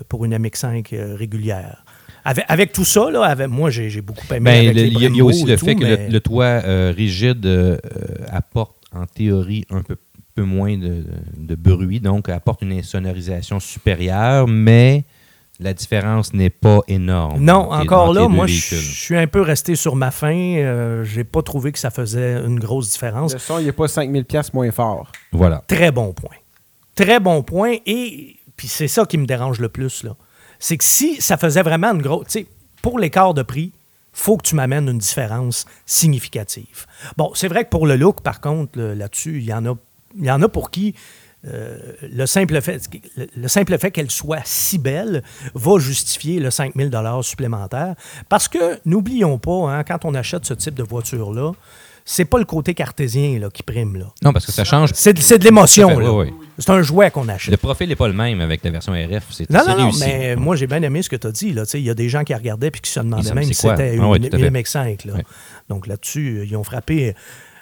pour 0.07 0.25
une 0.25 0.37
MX5 0.37 0.87
euh, 0.93 1.15
régulière. 1.15 1.83
Avec, 2.25 2.45
avec 2.47 2.71
tout 2.73 2.85
ça, 2.85 3.09
là, 3.09 3.23
avec, 3.23 3.47
moi, 3.47 3.69
j'ai 3.69 4.01
beaucoup 4.01 4.25
aimé. 4.33 4.39
Ben, 4.71 4.77
il 4.77 5.01
y, 5.15 5.19
a- 5.21 5.23
aussi 5.23 5.45
le 5.45 5.55
tout, 5.57 5.65
fait 5.65 5.75
que 5.75 5.83
mais- 5.83 6.07
le, 6.07 6.13
le 6.13 6.19
toit 6.19 6.59
rigide 6.91 7.79
apporte 8.27 8.75
en 8.91 9.05
théorie 9.05 9.65
un 9.69 9.81
peu, 9.81 9.95
peu 10.39 10.45
moins 10.45 10.77
de, 10.77 11.03
de 11.37 11.55
bruit, 11.55 11.99
donc 11.99 12.29
apporte 12.29 12.61
une 12.61 12.71
insonorisation 12.73 13.59
supérieure, 13.59 14.47
mais 14.47 15.03
la 15.59 15.73
différence 15.73 16.33
n'est 16.33 16.49
pas 16.49 16.79
énorme. 16.87 17.43
Non, 17.43 17.71
encore 17.73 18.13
là, 18.13 18.27
moi, 18.29 18.47
je 18.47 18.75
suis 18.75 19.17
un 19.17 19.27
peu 19.27 19.41
resté 19.41 19.75
sur 19.75 19.95
ma 19.97 20.11
faim. 20.11 20.55
Euh, 20.57 21.03
j'ai 21.03 21.25
pas 21.25 21.41
trouvé 21.41 21.71
que 21.73 21.79
ça 21.79 21.91
faisait 21.91 22.35
une 22.45 22.59
grosse 22.59 22.91
différence. 22.91 23.33
Le 23.33 23.39
son, 23.39 23.59
il 23.59 23.65
n'est 23.65 23.73
pas 23.73 23.87
5000 23.89 24.23
pièces 24.25 24.53
moins 24.53 24.71
fort. 24.71 25.11
Voilà. 25.33 25.61
Très 25.67 25.91
bon 25.91 26.13
point. 26.13 26.35
Très 26.95 27.19
bon 27.19 27.43
point. 27.43 27.75
Et 27.85 28.37
puis 28.55 28.67
c'est 28.69 28.87
ça 28.87 29.05
qui 29.05 29.17
me 29.17 29.25
dérange 29.25 29.59
le 29.59 29.67
plus. 29.69 30.03
là. 30.03 30.15
C'est 30.59 30.77
que 30.77 30.83
si 30.85 31.21
ça 31.21 31.35
faisait 31.37 31.63
vraiment 31.63 31.91
une 31.93 32.01
grosse. 32.01 32.27
Tu 32.27 32.31
sais, 32.39 32.47
pour 32.81 32.97
l'écart 32.99 33.33
de 33.33 33.41
prix, 33.41 33.73
faut 34.13 34.37
que 34.37 34.43
tu 34.47 34.55
m'amènes 34.55 34.87
une 34.87 34.97
différence 34.97 35.65
significative. 35.85 36.85
Bon, 37.17 37.31
c'est 37.35 37.47
vrai 37.49 37.65
que 37.65 37.69
pour 37.69 37.85
le 37.85 37.95
look, 37.97 38.21
par 38.21 38.39
contre, 38.41 38.79
là- 38.79 38.95
là-dessus, 38.95 39.37
il 39.39 39.45
y 39.45 39.53
en 39.53 39.65
a, 39.65 39.73
il 40.17 40.25
y 40.25 40.31
en 40.31 40.41
a 40.41 40.47
pour 40.49 40.71
qui. 40.71 40.95
euh, 41.47 41.77
le 42.01 42.25
simple 42.25 42.59
fait, 42.61 42.81
le, 43.15 43.27
le 43.35 43.47
simple 43.47 43.77
fait 43.77 43.91
qu'elle 43.91 44.11
soit 44.11 44.41
si 44.43 44.77
belle 44.77 45.23
va 45.53 45.79
justifier 45.79 46.39
le 46.39 46.51
5000 46.51 46.89
dollars 46.89 47.23
supplémentaire. 47.23 47.95
Parce 48.27 48.47
que, 48.49 48.77
n'oublions 48.85 49.37
pas, 49.37 49.71
hein, 49.71 49.83
quand 49.83 50.03
on 50.05 50.13
achète 50.15 50.45
ce 50.45 50.53
type 50.53 50.75
de 50.75 50.83
voiture-là, 50.83 51.53
c'est 52.03 52.25
pas 52.25 52.39
le 52.39 52.45
côté 52.45 52.73
cartésien 52.73 53.37
là, 53.39 53.49
qui 53.51 53.61
prime. 53.63 53.95
Là. 53.97 54.05
Non, 54.23 54.33
parce 54.33 54.45
que 54.45 54.51
ça 54.51 54.63
change. 54.65 54.89
C'est 54.95 55.13
de, 55.13 55.19
c'est 55.21 55.37
de 55.37 55.43
l'émotion. 55.45 55.95
Oui, 55.95 56.27
oui. 56.27 56.33
C'est 56.57 56.71
un 56.71 56.81
jouet 56.81 57.09
qu'on 57.11 57.29
achète. 57.29 57.51
Le 57.51 57.57
profil 57.57 57.87
n'est 57.87 57.95
pas 57.95 58.07
le 58.07 58.13
même 58.15 58.41
avec 58.41 58.61
la 58.63 58.71
version 58.71 58.91
RF. 58.93 59.25
C'est 59.29 59.49
Non, 59.49 59.59
non, 59.65 59.77
non, 59.77 59.83
réussi. 59.85 60.03
mais 60.05 60.35
moi, 60.35 60.55
j'ai 60.57 60.65
bien 60.67 60.81
aimé 60.81 61.03
ce 61.03 61.09
que 61.09 61.15
tu 61.15 61.27
as 61.27 61.31
dit. 61.31 61.55
Il 61.75 61.81
y 61.81 61.89
a 61.89 61.93
des 61.93 62.09
gens 62.09 62.23
qui 62.23 62.33
regardaient 62.33 62.67
et 62.67 62.71
qui 62.71 62.89
se 62.91 62.99
demandaient 62.99 63.33
même 63.33 63.43
si 63.45 63.53
c'était 63.53 63.91
Ah 63.91 63.93
une, 63.93 64.03
oui, 64.05 64.19
tout 64.29 64.35
à 64.35 64.39
une 64.39 64.45
fait. 64.45 64.49
MX5. 64.51 65.07
là. 65.07 65.13
Donc 65.69 65.85
là-dessus, 65.87 66.45
ils 66.49 66.55
ont 66.57 66.63
frappé 66.63 67.13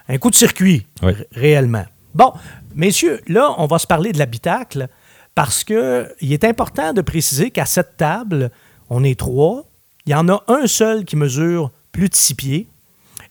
un 0.10 0.18
coup 0.18 0.30
de 0.32 0.36
circuit, 0.36 0.88
Oui. 1.04 1.12
réellement. 1.34 1.86
Bon, 2.16 2.34
messieurs, 2.76 3.22
là, 3.28 3.54
on 3.58 3.68
va 3.68 3.80
se 3.80 3.88
parler 3.88 4.12
de 4.12 4.18
l'habitacle 4.18 4.88
parce 5.36 5.64
que 5.64 6.12
il 6.22 6.34
est 6.34 6.44
important 6.44 6.94
de 6.94 7.02
préciser 7.02 7.52
qu'à 7.52 7.66
cette 7.66 7.98
table, 7.98 8.52
on 8.90 9.04
est 9.04 9.20
trois. 9.20 9.66
Il 10.06 10.12
y 10.12 10.16
en 10.16 10.28
a 10.30 10.44
un 10.48 10.68
seul 10.68 11.06
qui 11.06 11.16
mesure 11.16 11.72
plus 11.92 12.10
de 12.10 12.16
six 12.16 12.34
pieds 12.34 12.68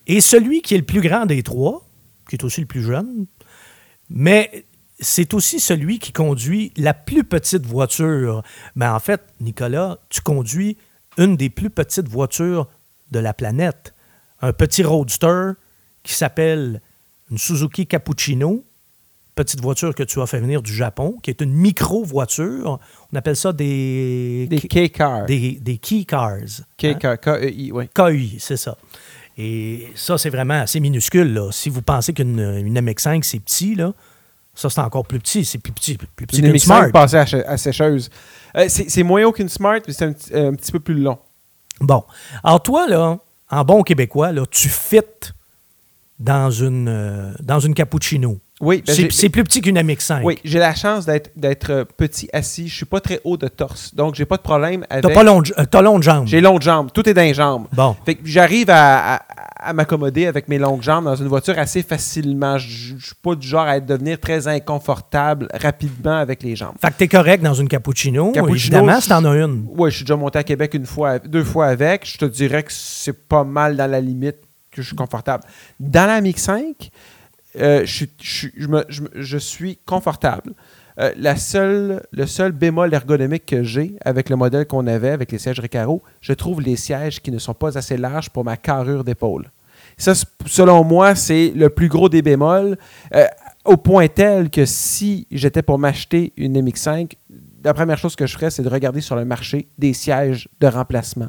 et 0.06 0.20
celui 0.20 0.62
qui 0.62 0.74
est 0.74 0.78
le 0.78 0.84
plus 0.84 1.00
grand 1.00 1.26
des 1.26 1.42
trois, 1.42 1.84
qui 2.28 2.36
est 2.36 2.44
aussi 2.44 2.60
le 2.60 2.66
plus 2.66 2.82
jeune, 2.82 3.26
mais 4.08 4.66
c'est 5.00 5.34
aussi 5.34 5.60
celui 5.60 5.98
qui 5.98 6.12
conduit 6.12 6.72
la 6.76 6.94
plus 6.94 7.24
petite 7.24 7.66
voiture. 7.66 8.42
Mais 8.74 8.86
en 8.86 9.00
fait, 9.00 9.22
Nicolas, 9.40 9.98
tu 10.08 10.20
conduis 10.20 10.78
une 11.18 11.36
des 11.36 11.50
plus 11.50 11.70
petites 11.70 12.08
voitures 12.08 12.68
de 13.10 13.18
la 13.18 13.34
planète. 13.34 13.94
Un 14.40 14.52
petit 14.52 14.82
roadster 14.82 15.52
qui 16.02 16.14
s'appelle 16.14 16.80
une 17.30 17.38
Suzuki 17.38 17.86
Cappuccino, 17.86 18.64
petite 19.34 19.60
voiture 19.60 19.94
que 19.94 20.02
tu 20.02 20.20
as 20.20 20.26
fait 20.26 20.40
venir 20.40 20.62
du 20.62 20.72
Japon, 20.72 21.16
qui 21.22 21.30
est 21.30 21.40
une 21.40 21.52
micro-voiture. 21.52 22.78
On 23.12 23.16
appelle 23.16 23.36
ça 23.36 23.52
des... 23.52 24.46
Des 24.48 24.60
K-Cars. 24.60 25.26
Des, 25.26 25.58
des 25.60 25.78
key 25.78 26.04
cars. 26.04 26.38
K-Car, 26.78 27.20
K-E-I, 27.20 27.70
oui. 27.72 27.88
KI, 27.94 28.36
c'est 28.38 28.56
ça. 28.56 28.76
Et 29.38 29.88
ça, 29.94 30.16
c'est 30.16 30.30
vraiment 30.30 30.54
assez 30.60 30.80
minuscule. 30.80 31.34
Là. 31.34 31.50
Si 31.52 31.68
vous 31.68 31.82
pensez 31.82 32.14
qu'une 32.14 32.38
une 32.38 32.80
MX5, 32.80 33.22
c'est 33.22 33.40
petit, 33.40 33.74
là, 33.74 33.92
ça, 34.54 34.70
c'est 34.70 34.80
encore 34.80 35.04
plus 35.06 35.18
petit. 35.18 35.44
C'est 35.44 35.58
plus 35.58 35.72
petit, 35.72 35.98
plus 35.98 36.26
petit 36.26 36.40
Une 36.40 36.46
qu'une 36.46 36.54
MX5 36.56 36.64
Smart. 36.64 36.90
passée 36.92 37.16
à, 37.18 37.50
à 37.50 37.56
sécheuse. 37.58 38.08
Euh, 38.56 38.64
c'est 38.70 38.88
c'est 38.88 39.02
moins 39.02 39.22
haut 39.24 39.32
qu'une 39.32 39.50
Smart, 39.50 39.80
mais 39.86 39.92
c'est 39.92 40.06
un, 40.06 40.12
petit- 40.12 40.34
un 40.34 40.54
petit 40.54 40.72
peu 40.72 40.80
plus 40.80 40.94
long. 40.94 41.18
Bon. 41.80 42.04
Alors, 42.42 42.62
toi, 42.62 42.86
là, 42.88 43.18
en 43.50 43.64
bon 43.64 43.82
québécois, 43.82 44.32
là, 44.32 44.44
tu 44.50 44.70
fites 44.70 45.34
dans 46.18 46.50
une, 46.50 46.88
euh, 46.88 47.32
dans 47.42 47.60
une 47.60 47.74
cappuccino. 47.74 48.38
Oui, 48.58 48.82
ben, 48.86 48.96
C'est 49.10 49.28
plus 49.28 49.44
petit 49.44 49.60
qu'une 49.60 49.76
MX5. 49.78 50.22
oui, 50.24 50.38
j'ai 50.42 50.58
la 50.58 50.74
chance 50.74 51.04
d'être 51.04 51.68
euh, 51.70 51.84
petit 51.84 52.26
assis. 52.32 52.68
Je 52.68 52.74
suis 52.74 52.86
pas 52.86 53.00
très 53.00 53.20
haut 53.24 53.36
de 53.36 53.48
torse, 53.48 53.94
donc 53.94 54.14
j'ai 54.14 54.24
pas 54.24 54.38
de 54.38 54.42
problème 54.42 54.86
avec. 54.88 55.02
T'as 55.04 55.12
pas 55.12 55.24
long, 55.24 55.42
euh, 55.58 55.64
t'as 55.70 55.82
long 55.82 55.98
de 55.98 56.02
jambes. 56.02 56.26
J'ai 56.26 56.40
longues 56.40 56.62
jambes. 56.62 56.88
Tout 56.90 57.06
est 57.06 57.12
dans 57.12 57.20
les 57.20 57.34
jambes. 57.34 57.66
Bon. 57.74 57.94
Fait 58.06 58.14
que 58.14 58.22
j'arrive 58.24 58.70
à, 58.70 59.16
à- 59.16 59.22
à 59.58 59.72
m'accommoder 59.74 60.24
avec 60.26 60.48
mes 60.48 60.58
longues 60.58 60.80
jambes 60.82 61.04
dans 61.04 61.16
une 61.16 61.26
voiture 61.26 61.58
assez 61.58 61.82
facilement. 61.82 62.56
Je 62.56 62.94
je 62.96 63.06
suis 63.06 63.14
pas 63.22 63.34
du 63.34 63.46
genre 63.46 63.66
à 63.66 63.78
devenir 63.78 64.18
très 64.18 64.48
inconfortable 64.48 65.48
rapidement 65.52 66.16
avec 66.16 66.42
les 66.42 66.56
jambes. 66.56 66.74
Fait 66.80 66.88
que 66.88 66.94
t'es 66.96 67.08
correct 67.08 67.42
dans 67.42 67.52
une 67.54 67.68
cappuccino. 67.68 68.32
Cappuccino, 68.32 68.76
évidemment, 68.78 69.00
si 69.02 69.08
t'en 69.10 69.24
as 69.26 69.34
une. 69.36 69.66
Oui, 69.76 69.90
je 69.90 69.96
suis 69.96 70.04
déjà 70.04 70.16
monté 70.16 70.38
à 70.38 70.44
Québec 70.44 70.72
une 70.74 70.86
fois, 70.86 71.18
deux 71.18 71.44
fois 71.44 71.66
avec. 71.66 72.10
Je 72.10 72.16
te 72.16 72.24
dirais 72.24 72.62
que 72.62 72.72
c'est 72.72 73.26
pas 73.28 73.44
mal 73.44 73.76
dans 73.76 73.90
la 73.90 74.00
limite 74.00 74.36
que 74.76 74.82
je 74.82 74.86
suis 74.88 74.96
confortable. 74.96 75.42
Dans 75.80 76.06
la 76.06 76.20
Mix 76.20 76.42
5, 76.42 76.90
euh, 77.58 77.82
je, 77.84 78.04
je 78.20 78.48
je 78.56 78.68
me- 78.68 78.86
je 79.14 79.38
suis 79.38 79.78
confortable. 79.86 80.52
Euh, 80.98 81.12
la 81.18 81.36
seule, 81.36 82.02
le 82.12 82.26
seul 82.26 82.52
bémol 82.52 82.92
ergonomique 82.94 83.44
que 83.46 83.62
j'ai 83.62 83.96
avec 84.04 84.30
le 84.30 84.36
modèle 84.36 84.66
qu'on 84.66 84.86
avait, 84.86 85.10
avec 85.10 85.30
les 85.32 85.38
sièges 85.38 85.60
Recaro, 85.60 86.02
je 86.22 86.32
trouve 86.32 86.60
les 86.62 86.76
sièges 86.76 87.20
qui 87.20 87.30
ne 87.30 87.38
sont 87.38 87.52
pas 87.54 87.76
assez 87.76 87.96
larges 87.98 88.30
pour 88.30 88.44
ma 88.44 88.56
carrure 88.56 89.04
d'épaule. 89.04 89.50
Ça, 89.98 90.12
selon 90.46 90.84
moi, 90.84 91.14
c'est 91.14 91.52
le 91.54 91.68
plus 91.70 91.88
gros 91.88 92.08
des 92.08 92.22
bémols, 92.22 92.76
euh, 93.14 93.26
au 93.64 93.76
point 93.76 94.08
tel 94.08 94.48
que 94.50 94.64
si 94.64 95.26
j'étais 95.30 95.62
pour 95.62 95.78
m'acheter 95.78 96.32
une 96.36 96.56
MX5, 96.62 97.12
la 97.64 97.74
première 97.74 97.98
chose 97.98 98.14
que 98.16 98.26
je 98.26 98.32
ferais, 98.34 98.50
c'est 98.50 98.62
de 98.62 98.68
regarder 98.68 99.00
sur 99.00 99.16
le 99.16 99.24
marché 99.24 99.68
des 99.78 99.92
sièges 99.92 100.48
de 100.60 100.66
remplacement 100.66 101.28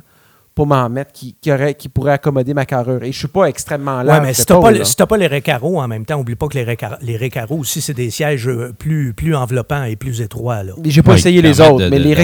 pour 0.57 0.65
m'en 0.65 0.89
mettre 0.89 1.11
qui, 1.11 1.35
qui, 1.39 1.51
aurait- 1.51 1.75
qui 1.75 1.87
pourraient 1.87 2.13
accommoder 2.13 2.55
ma 2.55 2.65
carrure. 2.65 3.03
Et 3.03 3.11
je 3.11 3.17
suis 3.19 3.27
pas 3.27 3.45
extrêmement 3.45 4.01
large. 4.01 4.25
Mais 4.25 4.33
si 4.33 4.41
d'épaule, 4.41 4.73
t'as 4.73 4.79
pas, 4.79 4.85
si 4.85 4.95
pas 5.05 5.17
les 5.17 5.27
récaros 5.27 5.79
en 5.79 5.87
même 5.87 6.03
temps, 6.03 6.19
oublie 6.19 6.33
pas 6.33 6.47
que 6.47 6.55
les, 6.57 6.63
récar- 6.65 6.97
les 7.03 7.15
récaros 7.15 7.59
aussi, 7.59 7.79
c'est 7.79 7.93
des 7.93 8.09
sièges 8.09 8.47
euh, 8.47 8.73
plus, 8.75 9.13
plus 9.13 9.35
enveloppants 9.35 9.83
et 9.83 9.95
plus 9.95 10.19
étroits. 10.19 10.63
J'ai 10.83 11.03
pas 11.03 11.11
Ouais, 11.11 11.19
essayé 11.19 11.43
les 11.43 11.61
autres, 11.61 11.77
de- 11.85 11.89
mais 11.89 11.99
de- 11.99 12.03
les 12.05 12.15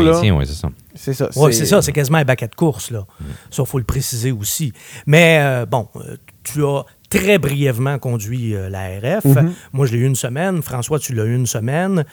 là, 0.00 0.20
ouais, 0.32 0.46
c'est 0.46 0.54
ça. 0.54 0.68
c'est 0.96 1.14
ça. 1.14 1.28
Oui, 1.36 1.54
c'est 1.54 1.64
ça, 1.64 1.80
c'est 1.80 1.92
quasiment 1.92 2.18
un 2.18 2.24
baquet 2.24 2.48
de 2.48 2.56
course. 2.56 2.90
Là. 2.90 3.06
Ça, 3.52 3.62
il 3.62 3.66
faut 3.68 3.78
le 3.78 3.84
préciser 3.84 4.32
aussi. 4.32 4.72
Mais 5.06 5.38
euh, 5.40 5.64
bon, 5.64 5.86
euh, 5.94 6.16
tu 6.42 6.64
as 6.64 6.82
très 7.08 7.38
brièvement 7.38 7.98
conduit 7.98 8.54
euh, 8.54 8.68
la 8.68 8.88
RF. 8.98 9.24
Mhm. 9.24 9.52
Moi, 9.72 9.86
je 9.86 9.92
l'ai 9.92 9.98
eu 9.98 10.06
une 10.06 10.14
semaine. 10.14 10.62
François, 10.62 10.98
tu 10.98 11.14
l'as 11.14 11.24
eu 11.24 11.34
une 11.34 11.46
semaine. 11.46 12.04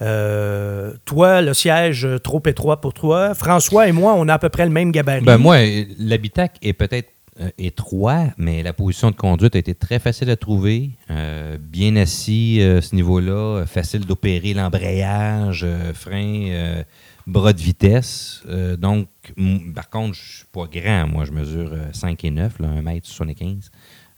Euh, 0.00 0.92
toi, 1.04 1.42
le 1.42 1.54
siège 1.54 2.04
euh, 2.04 2.18
trop 2.18 2.42
étroit 2.46 2.80
pour 2.80 2.92
toi. 2.94 3.34
François 3.34 3.88
et 3.88 3.92
moi, 3.92 4.14
on 4.16 4.28
a 4.28 4.34
à 4.34 4.38
peu 4.38 4.48
près 4.48 4.64
le 4.64 4.72
même 4.72 4.90
gabarit. 4.92 5.24
Ben 5.24 5.38
moi, 5.38 5.58
l'habitacle 5.98 6.58
est 6.62 6.72
peut-être 6.72 7.10
euh, 7.40 7.48
étroit, 7.56 8.24
mais 8.36 8.62
la 8.62 8.72
position 8.72 9.10
de 9.10 9.16
conduite 9.16 9.54
a 9.56 9.58
été 9.58 9.74
très 9.74 9.98
facile 9.98 10.28
à 10.30 10.36
trouver. 10.36 10.90
Euh, 11.10 11.56
bien 11.60 11.96
assis 11.96 12.58
euh, 12.60 12.78
à 12.78 12.82
ce 12.82 12.94
niveau-là, 12.94 13.64
facile 13.66 14.04
d'opérer 14.06 14.54
l'embrayage, 14.54 15.62
euh, 15.64 15.92
frein, 15.94 16.46
euh, 16.50 16.82
bras 17.26 17.52
de 17.52 17.60
vitesse. 17.60 18.42
Euh, 18.48 18.76
donc, 18.76 19.06
m- 19.38 19.72
par 19.74 19.88
contre, 19.88 20.14
je 20.14 20.36
suis 20.38 20.46
pas 20.52 20.64
grand. 20.70 21.06
Moi, 21.06 21.24
je 21.24 21.30
mesure 21.32 21.70
euh, 21.72 21.86
5 21.92 22.22
et 22.24 22.30
9, 22.30 22.58
là, 22.58 22.68
1 22.68 22.82
mètre 22.82 23.06
75. 23.06 23.70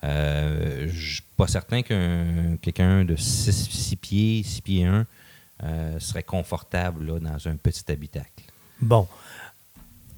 Euh, 0.04 0.86
je 0.88 1.14
suis 1.14 1.22
pas 1.36 1.46
certain 1.46 1.82
qu'un 1.82 2.56
quelqu'un 2.60 3.04
de 3.04 3.16
6, 3.16 3.96
pieds, 4.00 4.42
6 4.44 4.60
pieds 4.60 4.84
1 4.84 5.06
euh, 5.62 5.98
serait 5.98 6.22
confortable 6.22 7.06
là, 7.06 7.18
dans 7.18 7.48
un 7.48 7.56
petit 7.56 7.90
habitacle. 7.90 8.44
Bon. 8.80 9.08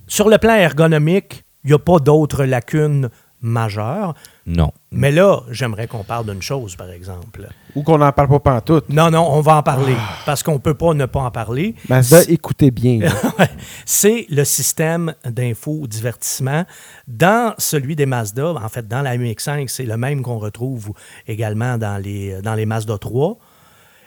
Sur 0.09 0.29
le 0.29 0.39
plan 0.39 0.55
ergonomique, 0.55 1.45
il 1.65 1.69
n'y 1.69 1.75
a 1.75 1.79
pas 1.79 1.99
d'autres 1.99 2.45
lacunes 2.45 3.11
majeures. 3.41 4.15
Non. 4.47 4.73
Mais 4.93 5.11
là, 5.11 5.43
j'aimerais 5.51 5.89
qu'on 5.89 6.05
parle 6.05 6.27
d'une 6.27 6.41
chose, 6.41 6.77
par 6.77 6.91
exemple. 6.91 7.49
Ou 7.75 7.83
qu'on 7.83 7.99
n'en 7.99 8.13
parle 8.13 8.29
pas 8.29 8.39
pantoute. 8.39 8.89
Non, 8.89 9.11
non, 9.11 9.29
on 9.29 9.41
va 9.41 9.57
en 9.57 9.63
parler. 9.63 9.97
Parce 10.25 10.45
qu'on 10.45 10.55
ne 10.55 10.59
peut 10.59 10.75
pas 10.75 10.95
ne 10.95 11.07
pas 11.07 11.21
en 11.21 11.31
parler. 11.33 11.75
Mazda, 11.89 12.23
écoutez 12.29 12.71
bien. 12.71 13.01
c'est 13.85 14.27
le 14.31 14.45
système 14.45 15.15
d'infodivertissement. 15.25 16.65
Dans 17.09 17.55
celui 17.59 17.97
des 17.97 18.07
Mazda, 18.07 18.53
en 18.53 18.69
fait, 18.69 18.87
dans 18.87 19.03
la 19.03 19.17
MX5, 19.17 19.67
c'est 19.67 19.85
le 19.85 19.97
même 19.97 20.23
qu'on 20.23 20.39
retrouve 20.39 20.93
également 21.27 21.77
dans 21.77 22.01
les, 22.01 22.41
dans 22.41 22.55
les 22.55 22.67
Mazda 22.67 22.99
3. 22.99 23.37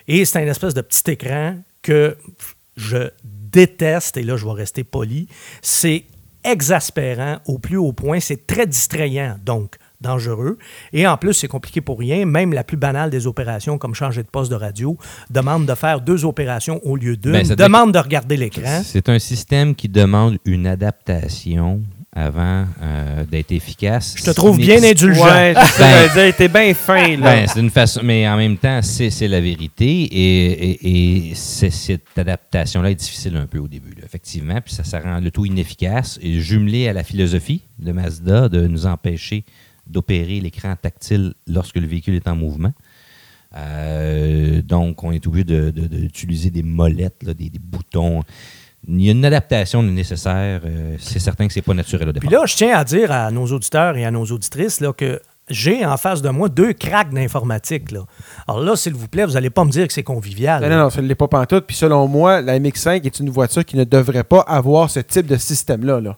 Et 0.08 0.24
c'est 0.24 0.40
un 0.40 0.48
espèce 0.48 0.74
de 0.74 0.82
petit 0.82 1.12
écran 1.12 1.58
que 1.82 2.18
je 2.78 3.10
déteste, 3.24 4.16
et 4.16 4.24
là, 4.24 4.38
je 4.38 4.46
vais 4.46 4.54
rester 4.54 4.86
poli. 4.86 5.28
C'est 5.62 6.06
exaspérant 6.46 7.40
au 7.46 7.60
plus 7.60 7.78
haut 7.78 7.92
point. 7.92 8.22
C'est 8.22 8.48
très 8.48 8.66
distrayant, 8.66 9.38
donc 9.44 9.76
dangereux. 10.02 10.58
Et 10.94 11.06
en 11.08 11.18
plus, 11.18 11.34
c'est 11.34 11.48
compliqué 11.48 11.82
pour 11.82 12.00
rien. 12.00 12.26
Même 12.26 12.54
la 12.54 12.64
plus 12.64 12.78
banale 12.78 13.10
des 13.10 13.28
opérations, 13.28 13.78
comme 13.78 13.94
changer 13.96 14.24
de 14.24 14.28
poste 14.28 14.52
de 14.52 14.56
radio, 14.56 14.98
demande 15.30 15.66
de 15.66 15.76
faire 15.76 16.02
deux 16.02 16.26
opérations 16.26 16.80
au 16.86 16.96
lieu 16.96 17.18
d'une, 17.18 17.32
Ben, 17.34 17.48
demande 17.56 17.94
de 17.94 18.00
regarder 18.00 18.38
l'écran. 18.38 18.82
C'est 18.84 19.10
un 19.10 19.20
système 19.20 19.76
qui 19.76 19.90
demande 19.90 20.38
une 20.46 20.68
adaptation 20.68 21.82
avant 22.16 22.66
euh, 22.82 23.24
d'être 23.26 23.52
efficace. 23.52 24.16
Je 24.18 24.24
te 24.24 24.32
trouve 24.32 24.58
bien 24.58 24.82
indulgent. 24.84 25.24
Ouais, 25.24 25.54
Ben- 25.54 26.34
t'es 26.36 26.48
bien 26.48 26.74
fin, 26.74 27.16
là. 27.16 27.18
Ben, 27.22 27.48
c'est 27.48 27.60
une 27.60 27.70
façon, 27.70 28.02
mais 28.04 28.28
en 28.28 28.36
même 28.36 28.58
temps, 28.58 28.80
c'est 28.82 29.28
la 29.28 29.40
vérité 29.40 29.86
et, 29.86 30.72
et- 30.72 31.30
et 31.30 31.36
c'est- 31.36 31.70
cette 31.70 32.18
adaptation-là 32.18 32.90
est 32.92 32.96
difficile 32.96 33.38
un 33.38 33.46
peu 33.46 33.60
au 33.60 33.68
début, 33.68 33.92
là, 33.92 34.02
effectivement, 34.06 34.60
puis 34.60 34.74
ça, 34.74 34.84
ça 34.84 35.00
rend 35.00 35.20
le 35.20 35.30
tout 35.30 35.46
inefficace 35.46 36.18
et 36.24 36.40
jumelé 36.40 36.88
à 36.88 36.94
la 36.94 37.04
philosophie 37.04 37.62
de 37.78 37.92
Mazda 37.92 38.50
de 38.50 38.66
nous 38.66 38.88
empêcher 38.88 39.46
d'opérer 39.90 40.40
l'écran 40.40 40.76
tactile 40.82 41.34
lorsque 41.48 41.76
le 41.78 41.88
véhicule 41.88 42.16
est 42.16 42.28
en 42.28 42.36
mouvement. 42.36 42.74
Euh, 43.58 44.62
donc, 44.62 45.04
on 45.04 45.12
est 45.12 45.26
obligé 45.26 45.44
de- 45.44 45.72
de- 45.72 45.88
de- 45.88 45.98
d'utiliser 45.98 46.50
des 46.52 46.64
molettes, 46.64 47.24
là, 47.24 47.34
des, 47.34 47.50
des 47.50 47.60
boutons. 47.60 48.22
Il 48.88 49.02
y 49.02 49.10
a 49.10 49.12
une 49.12 49.26
adaptation 49.26 49.84
nécessaire. 49.84 50.62
euh, 50.66 50.96
c'est 51.00 51.20
certain 51.20 51.48
que 51.48 51.54
c'est 51.54 51.62
pas 51.62 51.74
naturel 51.74 52.10
au 52.10 52.14
Puis 52.14 52.22
départ. 52.30 52.42
là, 52.42 52.46
je 52.46 52.56
tiens 52.56 52.78
à 52.78 52.84
dire 52.84 53.12
à 53.12 53.30
nos 53.32 53.46
auditeurs 53.48 53.98
et 53.98 54.06
à 54.06 54.12
nos 54.12 54.24
auditrices 54.26 54.80
là, 54.80 54.94
que 54.94 55.20
j'ai 55.50 55.84
en 55.86 55.98
face 55.98 56.22
de 56.22 56.30
moi 56.30 56.48
deux 56.48 56.74
cracks 56.74 57.12
d'informatique. 57.12 57.92
là. 57.92 58.02
Alors 58.48 58.62
là, 58.62 58.76
s'il 58.76 58.94
vous 58.94 59.08
plaît, 59.08 59.26
vous 59.26 59.34
n'allez 59.34 59.50
pas 59.50 59.66
me 59.66 59.72
dire 59.72 59.88
que 59.88 59.94
c'est 59.94 60.04
convivial. 60.04 60.62
Non, 60.62 60.70
là. 60.70 60.78
non, 60.78 60.84
non, 60.84 60.90
ça 60.92 61.02
ne 61.02 61.08
l'est 61.08 61.16
pas 61.16 61.28
pantoute. 61.28 61.66
Puis 61.66 61.76
selon 61.76 62.08
moi, 62.08 62.40
la 62.42 62.58
MX5 62.60 63.04
est 63.06 63.20
une 63.20 63.30
voiture 63.32 63.66
qui 63.66 63.76
ne 63.76 63.84
devrait 63.84 64.24
pas 64.24 64.42
avoir 64.42 64.90
ce 64.92 65.00
type 65.00 65.26
de 65.26 65.36
système-là. 65.38 66.00
Là. 66.00 66.18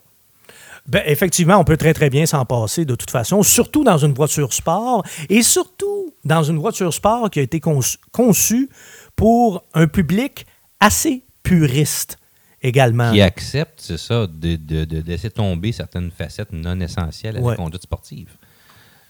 Ben, 0.87 1.03
effectivement, 1.05 1.57
on 1.57 1.63
peut 1.63 1.77
très, 1.77 1.93
très 1.93 2.09
bien 2.09 2.25
s'en 2.25 2.43
passer 2.45 2.85
de 2.85 2.95
toute 2.95 3.11
façon, 3.11 3.43
surtout 3.43 3.83
dans 3.83 3.97
une 3.99 4.13
voiture 4.13 4.51
sport 4.51 5.03
et 5.29 5.43
surtout 5.43 6.13
dans 6.25 6.43
une 6.43 6.57
voiture 6.57 6.93
sport 6.93 7.29
qui 7.29 7.39
a 7.39 7.43
été 7.43 7.59
conçu- 7.59 7.97
conçue 8.11 8.67
pour 9.15 9.63
un 9.73 9.87
public 9.87 10.45
assez 10.79 11.23
puriste 11.43 12.17
également. 12.63 13.11
qui 13.11 13.21
accepte, 13.21 13.75
c'est 13.79 13.97
ça, 13.97 14.27
de, 14.27 14.55
de- 14.55 14.85
de 14.85 15.01
laisser 15.01 15.29
tomber 15.29 15.71
certaines 15.71 16.11
facettes 16.11 16.51
non 16.51 16.79
essentielles 16.79 17.37
à 17.37 17.41
Ouais. 17.41 17.51
la 17.51 17.57
conduite 17.57 17.83
sportive. 17.83 18.29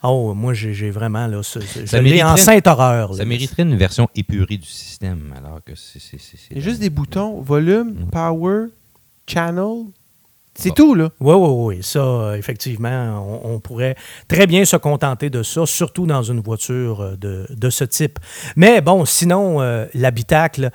Oh, 0.03 0.33
moi, 0.33 0.53
j'ai 0.53 0.89
vraiment, 0.89 1.27
là, 1.27 1.43
ce- 1.43 1.59
ce- 1.59 1.81
je 1.81 1.85
Ça 1.85 2.01
l'ai 2.01 2.23
en 2.23 2.35
sainte 2.35 2.65
horreur. 2.67 3.11
là. 3.11 3.17
Ça 3.17 3.25
mériterait 3.25 3.63
une 3.63 3.75
version 3.77 4.09
épurée 4.15 4.57
du 4.57 4.67
système, 4.67 5.33
alors 5.37 5.63
que 5.63 5.73
c'est... 5.75 5.99
juste 6.59 6.79
des 6.79 6.89
boutons 6.89 7.39
volume, 7.41 8.05
Mm. 8.05 8.09
power, 8.09 8.65
channel, 9.27 9.85
C'est 10.53 10.69
Bon. 10.69 10.75
tout, 10.75 10.95
là. 10.95 11.09
Oui, 11.21 11.33
oui, 11.33 11.75
oui. 11.77 11.83
Ça, 11.83 11.99
euh, 11.99 12.35
effectivement, 12.35 13.39
on, 13.43 13.53
on 13.55 13.59
pourrait 13.59 13.95
très 14.27 14.47
bien 14.47 14.65
se 14.65 14.75
contenter 14.75 15.29
de 15.29 15.43
ça, 15.43 15.65
surtout 15.65 16.05
dans 16.05 16.23
une 16.23 16.41
voiture 16.41 17.01
euh, 17.01 17.15
de, 17.15 17.47
de 17.49 17.69
ce 17.69 17.85
type. 17.85 18.19
Mais 18.57 18.81
bon, 18.81 19.05
sinon, 19.05 19.61
euh, 19.61 19.85
l'habitacle 19.93 20.69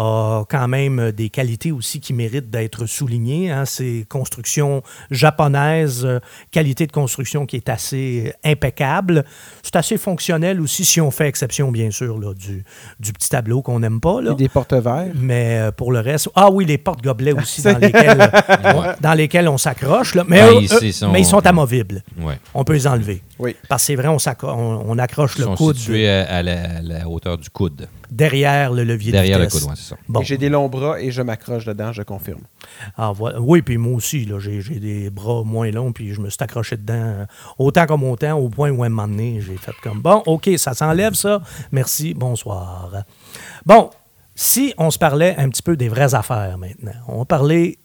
a 0.00 0.44
quand 0.48 0.68
même 0.68 1.10
des 1.12 1.28
qualités 1.28 1.72
aussi 1.72 2.00
qui 2.00 2.12
méritent 2.12 2.50
d'être 2.50 2.86
soulignées. 2.86 3.50
hein. 3.50 3.64
C'est 3.64 4.06
construction 4.08 4.82
japonaise, 5.10 6.04
euh, 6.04 6.20
qualité 6.50 6.86
de 6.86 6.92
construction 6.92 7.46
qui 7.46 7.56
est 7.56 7.68
assez 7.68 8.32
impeccable. 8.44 9.24
C'est 9.62 9.76
assez 9.76 9.98
fonctionnel 9.98 10.60
aussi, 10.60 10.84
si 10.84 11.00
on 11.00 11.10
fait 11.10 11.26
exception, 11.28 11.70
bien 11.72 11.90
sûr, 11.90 12.18
là, 12.18 12.32
du, 12.34 12.64
du 13.00 13.12
petit 13.12 13.28
tableau 13.28 13.62
qu'on 13.62 13.80
n'aime 13.80 14.00
pas. 14.00 14.20
Là. 14.20 14.32
Et 14.32 14.34
des 14.36 14.48
portes 14.48 14.72
verts. 14.74 15.08
Mais 15.14 15.58
euh, 15.58 15.72
pour 15.72 15.92
le 15.92 16.00
reste, 16.00 16.28
ah 16.34 16.50
oui, 16.50 16.64
les 16.64 16.78
portes-gobelets 16.78 17.32
aussi 17.40 17.62
dans 17.62 17.76
lesquels, 17.78 18.18
Ouais. 18.18 18.94
dans 19.00 19.14
lesquels 19.14 19.48
on 19.48 19.58
s'accroche. 19.58 20.14
Mais, 20.28 20.40
Ah, 20.40 20.48
eux- 20.50 20.58
ils- 20.62 20.72
eux- 20.72 20.92
sont- 20.92 21.10
mais 21.10 21.20
ils 21.20 21.26
sont 21.26 21.44
amovibles. 21.46 22.02
Ouais. 22.20 22.38
On 22.54 22.64
peut 22.64 22.74
les 22.74 22.86
enlever. 22.86 23.22
Oui. 23.38 23.56
Parce 23.68 23.82
que 23.82 23.86
c'est 23.88 23.96
vrai, 23.96 24.08
on, 24.08 24.18
on, 24.44 24.84
on 24.88 24.98
accroche 24.98 25.34
Ils 25.36 25.40
le 25.40 25.44
sont 25.46 25.54
coude 25.56 25.76
situés 25.76 26.08
à, 26.08 26.24
à 26.30 26.42
la, 26.42 26.76
à 26.78 26.82
la 26.82 27.08
hauteur 27.08 27.36
du 27.38 27.50
coude. 27.50 27.88
Derrière 28.10 28.72
le 28.72 28.84
levier 28.84 29.12
Derrière 29.12 29.38
de 29.38 29.42
le 29.42 29.48
vitesse. 29.48 29.60
coude, 29.62 29.70
ouais, 29.70 29.76
c'est 29.76 29.90
ça. 29.90 29.96
Bon. 30.08 30.22
J'ai 30.22 30.38
des 30.38 30.48
longs 30.48 30.68
bras 30.68 31.00
et 31.00 31.10
je 31.10 31.22
m'accroche 31.22 31.64
dedans, 31.64 31.92
je 31.92 32.02
confirme. 32.02 32.42
Ah, 32.96 33.12
voilà. 33.14 33.40
Oui, 33.40 33.62
puis 33.62 33.76
moi 33.78 33.94
aussi, 33.94 34.24
là, 34.24 34.38
j'ai, 34.38 34.60
j'ai 34.60 34.80
des 34.80 35.10
bras 35.10 35.42
moins 35.44 35.70
longs, 35.70 35.92
puis 35.92 36.14
je 36.14 36.20
me 36.20 36.30
suis 36.30 36.38
accroché 36.42 36.76
dedans 36.76 36.94
euh, 36.94 37.26
autant 37.58 37.86
comme 37.86 38.04
autant, 38.04 38.38
au 38.38 38.48
point 38.48 38.70
où 38.70 38.82
à 38.82 38.86
un 38.86 38.88
moment 38.88 39.08
donné, 39.08 39.40
j'ai 39.40 39.56
fait 39.56 39.72
comme 39.82 40.00
bon, 40.00 40.22
OK, 40.26 40.48
ça 40.56 40.74
s'enlève 40.74 41.14
ça. 41.14 41.40
Merci, 41.72 42.14
bonsoir. 42.14 42.92
Bon, 43.66 43.90
si 44.34 44.72
on 44.78 44.90
se 44.90 44.98
parlait 44.98 45.34
un 45.36 45.48
petit 45.48 45.62
peu 45.62 45.76
des 45.76 45.88
vraies 45.88 46.14
affaires 46.14 46.58
maintenant, 46.58 46.92
on 47.08 47.18
va 47.18 47.24
parler, 47.24 47.78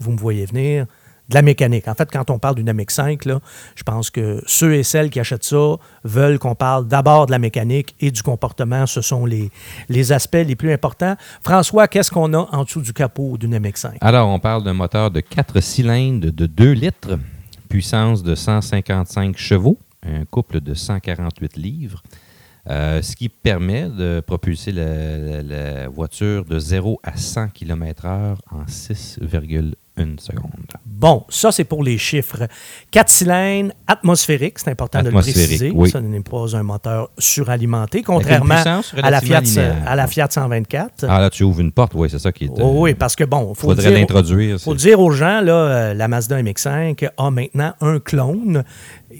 vous 0.00 0.12
me 0.12 0.18
voyez 0.18 0.44
venir, 0.46 0.86
de 1.28 1.34
la 1.34 1.42
mécanique. 1.42 1.88
En 1.88 1.94
fait, 1.94 2.10
quand 2.10 2.30
on 2.30 2.38
parle 2.38 2.56
d'une 2.56 2.70
MX5, 2.70 3.26
là, 3.26 3.40
je 3.76 3.82
pense 3.82 4.10
que 4.10 4.42
ceux 4.46 4.74
et 4.74 4.82
celles 4.82 5.10
qui 5.10 5.20
achètent 5.20 5.44
ça 5.44 5.76
veulent 6.04 6.38
qu'on 6.38 6.54
parle 6.54 6.86
d'abord 6.86 7.26
de 7.26 7.30
la 7.30 7.38
mécanique 7.38 7.94
et 8.00 8.10
du 8.10 8.22
comportement. 8.22 8.86
Ce 8.86 9.00
sont 9.00 9.26
les, 9.26 9.50
aspects 10.12 10.34
les 10.34 10.56
plus 10.56 10.72
importants. 10.72 11.16
François, 11.42 11.88
qu'est-ce 11.88 12.10
qu'on 12.10 12.32
a 12.34 12.48
en 12.52 12.64
dessous 12.64 12.82
du 12.82 12.92
capot 12.92 13.38
d'une 13.38 13.58
MX5? 13.58 13.96
Alors, 14.00 14.28
on 14.28 14.38
parle 14.38 14.64
d'un 14.64 14.74
moteur 14.74 15.10
de 15.10 15.20
4 15.20 15.60
cylindres 15.60 16.32
de 16.32 16.46
2 16.46 16.72
litres, 16.72 17.18
puissance 17.68 18.22
de 18.22 18.34
155 18.34 19.36
chevaux, 19.36 19.78
un 20.06 20.24
couple 20.26 20.60
de 20.60 20.74
148 20.74 21.56
livres, 21.56 22.02
euh, 22.68 23.02
ce 23.02 23.16
qui 23.16 23.28
permet 23.28 23.88
de 23.88 24.22
propulser 24.26 24.72
la, 24.72 25.88
voiture 25.88 26.44
de 26.44 26.58
0 26.58 27.00
à 27.02 27.16
100 27.16 27.48
km/h 27.48 28.36
en 28.50 28.66
6,1 29.96 30.18
secondes. 30.20 30.50
Bon, 30.86 31.24
ça, 31.28 31.52
c'est 31.52 31.64
pour 31.64 31.82
les 31.82 31.98
chiffres. 31.98 32.46
4 32.90 33.08
cylindres, 33.08 33.72
atmosphérique, 33.86 34.58
c'est 34.58 34.70
important 34.70 35.00
de 35.02 35.10
le 35.10 35.12
préciser. 35.12 35.70
oui. 35.74 35.90
Ça 35.90 36.00
n'est 36.00 36.20
pas 36.20 36.56
un 36.56 36.62
moteur 36.62 37.10
suralimenté, 37.18 38.02
contrairement 38.02 38.54
à 39.02 39.10
la, 39.10 39.20
Fiat, 39.20 39.40
linéaire. 39.40 39.76
à 39.86 39.96
la 39.96 40.06
Fiat 40.06 40.28
124. 40.30 41.04
Ah 41.08 41.20
là, 41.20 41.30
tu 41.30 41.44
ouvres 41.44 41.60
une 41.60 41.72
porte, 41.72 41.92
oui, 41.94 42.08
c'est 42.10 42.18
ça 42.18 42.32
qui 42.32 42.44
est... 42.44 42.48
euh, 42.48 42.62
Oh 42.62 42.82
oui, 42.82 42.94
parce 42.94 43.14
que 43.16 43.24
bon, 43.24 43.52
il 43.52 43.56
faut 43.56 43.68
faudrait 43.68 43.90
dire, 43.90 43.98
l'introduire. 43.98 44.58
faut 44.60 44.74
dire 44.74 45.00
aux 45.00 45.10
gens, 45.12 45.40
là, 45.40 45.52
euh, 45.52 45.94
la 45.94 46.08
Mazda 46.08 46.40
MX-5 46.42 47.10
a 47.16 47.30
maintenant 47.30 47.74
un 47.80 48.00
clone 48.00 48.64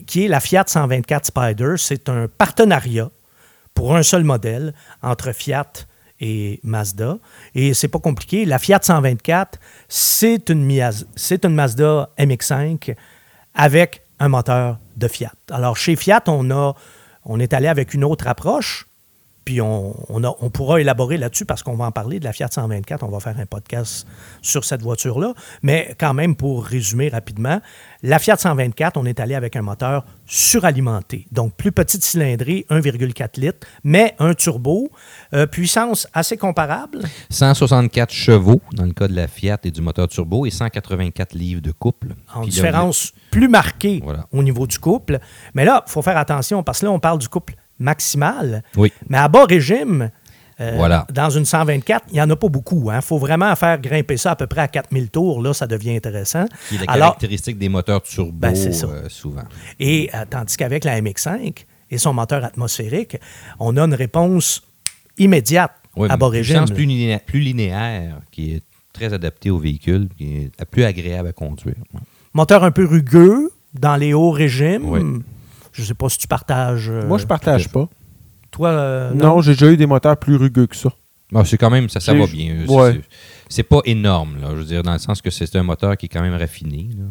qui 0.07 0.25
est 0.25 0.28
la 0.28 0.40
Fiat 0.40 0.64
124 0.66 1.26
Spider. 1.26 1.75
C'est 1.76 2.09
un 2.09 2.26
partenariat 2.26 3.11
pour 3.75 3.95
un 3.97 4.02
seul 4.02 4.25
modèle 4.25 4.75
entre 5.02 5.33
Fiat 5.33 5.66
et 6.21 6.61
Mazda. 6.62 7.18
Et 7.54 7.75
c'est 7.75 7.88
pas 7.88 7.99
compliqué. 7.99 8.44
La 8.44 8.59
Fiat 8.59 8.80
124, 8.83 9.59
c'est 9.88 10.50
une, 10.50 10.64
Mazda 11.49 12.11
MX-5 12.18 12.94
avec 13.54 14.02
un 14.18 14.28
moteur 14.28 14.78
de 14.97 15.09
Fiat. 15.09 15.33
Alors, 15.50 15.76
chez 15.76 15.97
Fiat, 15.97 16.23
on 16.26 17.40
est 17.40 17.52
allé 17.52 17.69
avec 17.69 17.95
une 17.95 18.04
autre 18.04 18.28
approche. 18.28 18.86
Puis 19.45 19.61
on, 19.61 19.95
on, 20.09 20.25
a- 20.25 20.35
on 20.41 20.50
pourra 20.50 20.80
élaborer 20.80 21.17
là-dessus 21.19 21.45
parce 21.45 21.63
qu'on 21.63 21.76
va 21.76 21.85
en 21.87 21.93
parler 21.93 22.19
de 22.19 22.25
la 22.25 22.33
Fiat 22.33 22.49
124. 22.50 23.02
On 23.02 23.09
va 23.09 23.21
faire 23.21 23.39
un 23.39 23.47
podcast 23.47 24.07
sur 24.43 24.65
cette 24.65 24.83
voiture-là. 24.83 25.35
Mais 25.63 25.95
quand 26.00 26.15
même, 26.15 26.35
pour 26.37 26.65
résumer 26.65 27.09
rapidement, 27.09 27.61
la 28.02 28.19
Fiat 28.19 28.37
124, 28.37 28.97
on 28.97 29.04
est 29.07 29.21
allé 29.21 29.35
avec 29.35 29.57
un 29.57 29.63
moteur 29.63 30.04
suralimenté. 30.26 31.26
Donc, 31.33 31.54
plus 31.57 31.73
petite 31.73 32.04
cylindrée, 32.04 32.65
1,4 32.71 33.41
litres, 33.41 33.67
mais 33.83 34.15
un 34.19 34.35
turbo. 34.35 34.91
euh, 35.35 35.47
puissance 35.47 36.07
assez 36.15 36.37
comparable. 36.37 37.02
164 37.30 38.13
chevaux 38.13 38.61
dans 38.73 38.85
le 38.85 38.93
cas 38.93 39.09
de 39.09 39.15
la 39.15 39.26
Fiat 39.28 39.59
et 39.65 39.71
du 39.71 39.80
moteur 39.80 40.09
turbo 40.09 40.47
et 40.47 40.50
184 40.50 41.33
livres 41.35 41.61
de 41.61 41.73
couple. 41.73 42.09
En 42.35 42.43
Puis 42.43 42.50
là, 42.50 42.54
différence 42.54 43.13
plus 43.30 43.49
marquée 43.49 44.00
Voilà. 44.04 44.26
au 44.33 44.43
niveau 44.43 44.67
du 44.67 44.78
couple. 44.78 45.19
Mais 45.54 45.65
là, 45.65 45.83
il 45.87 45.91
faut 45.91 46.02
faire 46.02 46.17
attention 46.17 46.63
parce 46.63 46.80
que 46.80 46.87
là, 46.87 46.93
on 46.93 46.99
parle 47.00 47.19
du 47.19 47.28
couple 47.28 47.54
maximal. 47.78 48.63
Oui. 48.76 48.93
Mais 49.08 49.19
à 49.19 49.28
bas 49.28 49.45
régime, 49.45 50.10
euh, 50.60 50.75
Voilà. 50.76 51.06
dans 51.13 51.30
une 51.30 51.45
124, 51.45 52.06
il 52.10 52.15
n'y 52.15 52.21
en 52.23 52.30
a 52.30 52.37
pas 52.37 52.49
beaucoup. 52.49 52.91
Il 52.95 53.02
faut 53.02 53.19
vraiment 53.19 53.54
faire 53.56 53.80
grimper 53.80 54.17
ça 54.17 54.32
à 54.32 54.37
peu 54.37 54.47
près 54.47 54.60
à 54.60 54.69
4000 54.69 55.10
tours. 55.10 55.43
Là, 55.43 55.52
ça 55.52 55.67
devient 55.67 55.97
intéressant. 55.97 56.45
Qui 56.69 56.76
est 56.76 56.78
la 56.87 56.93
Alors, 56.93 57.06
caractéristique 57.08 57.58
des 57.58 57.69
moteurs 57.69 58.02
turbo 58.02 58.30
Ben, 58.32 58.54
euh, 58.56 59.08
souvent. 59.08 59.43
et 59.80 60.10
euh, 60.15 60.25
tandis 60.30 60.56
qu'avec 60.56 60.84
la 60.84 61.00
MX5 61.00 61.65
et 61.91 61.99
son 61.99 62.13
moteur 62.15 62.45
atmosphérique, 62.45 63.17
on 63.58 63.76
a 63.76 63.82
une 63.84 63.95
réponse 63.95 64.63
immédiate 65.19 65.73
Oui, 65.97 66.08
à 66.10 66.17
bas 66.17 66.26
une 66.26 66.32
régime. 66.32 66.56
puissance 66.58 66.71
plus 66.76 66.84
linéaire, 66.87 67.21
plus 67.21 67.41
linéaire, 67.41 68.21
qui 68.30 68.52
est 68.54 68.63
très 68.93 69.13
adaptée 69.13 69.50
au 69.50 69.58
véhicule, 69.58 70.08
qui 70.17 70.37
est 70.58 70.65
plus 70.67 70.84
agréable 70.84 71.28
à 71.28 71.32
conduire. 71.32 71.75
Moteur 72.32 72.63
un 72.65 72.71
peu 72.71 72.84
rugueux 72.87 73.50
dans 73.75 73.97
les 73.97 74.15
hauts 74.15 74.30
régimes. 74.30 74.89
Oui. 74.89 75.00
Je 75.75 75.82
ne 75.82 75.87
sais 75.87 75.95
pas 75.95 76.08
si 76.08 76.17
tu 76.19 76.26
partages. 76.26 76.89
euh, 76.89 77.06
Moi, 77.06 77.19
je 77.19 77.26
partage 77.26 77.69
pas. 77.69 77.89
Toi, 78.50 78.69
euh, 78.71 79.13
non, 79.13 79.41
j'ai 79.43 79.52
déjà 79.52 79.71
eu 79.71 79.76
des 79.76 79.87
moteurs 79.87 80.17
plus 80.17 80.37
rugueux 80.37 80.67
que 80.67 80.76
ça. 80.76 80.91
Ah, 81.34 81.45
c'est 81.45 81.58
quand 81.58 81.71
même, 81.71 81.89
ça, 81.89 81.99
ça 82.00 82.15
va 82.15 82.26
bien. 82.26 82.63
C'est- 82.67 82.73
ouais. 82.73 82.93
c'est- 82.93 83.00
C'est 83.49 83.63
pas 83.65 83.80
énorme, 83.84 84.37
là, 84.41 84.49
je 84.52 84.56
veux 84.56 84.65
dire, 84.65 84.82
dans 84.82 84.93
le 84.93 84.99
sens 84.99 85.21
que 85.21 85.30
c'est 85.30 85.54
un 85.56 85.63
moteur 85.63 85.97
qui 85.97 86.06
est 86.06 86.08
quand 86.08 86.23
même 86.23 86.34
raffiné. 86.34 86.89
là. 86.97 87.04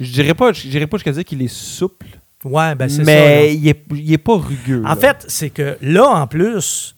Je 0.00 0.12
dirais 0.12 0.34
pas, 0.34 0.52
je 0.52 0.68
dirais 0.68 0.86
pas 0.86 0.96
jusqu'à 0.98 1.12
dire 1.12 1.24
qu'il 1.24 1.42
est 1.42 1.48
souple, 1.52 2.06
Ouais, 2.44 2.74
ben 2.74 2.88
c'est 2.88 2.98
ça. 2.98 3.02
mais 3.04 3.54
il, 3.54 3.66
est, 3.68 3.82
il 3.94 4.12
est 4.12 4.18
pas 4.18 4.36
rugueux. 4.38 4.82
En 4.84 4.88
là. 4.90 4.96
fait, 4.96 5.24
c'est 5.28 5.50
que 5.50 5.76
là, 5.82 6.06
en 6.08 6.26
plus, 6.26 6.94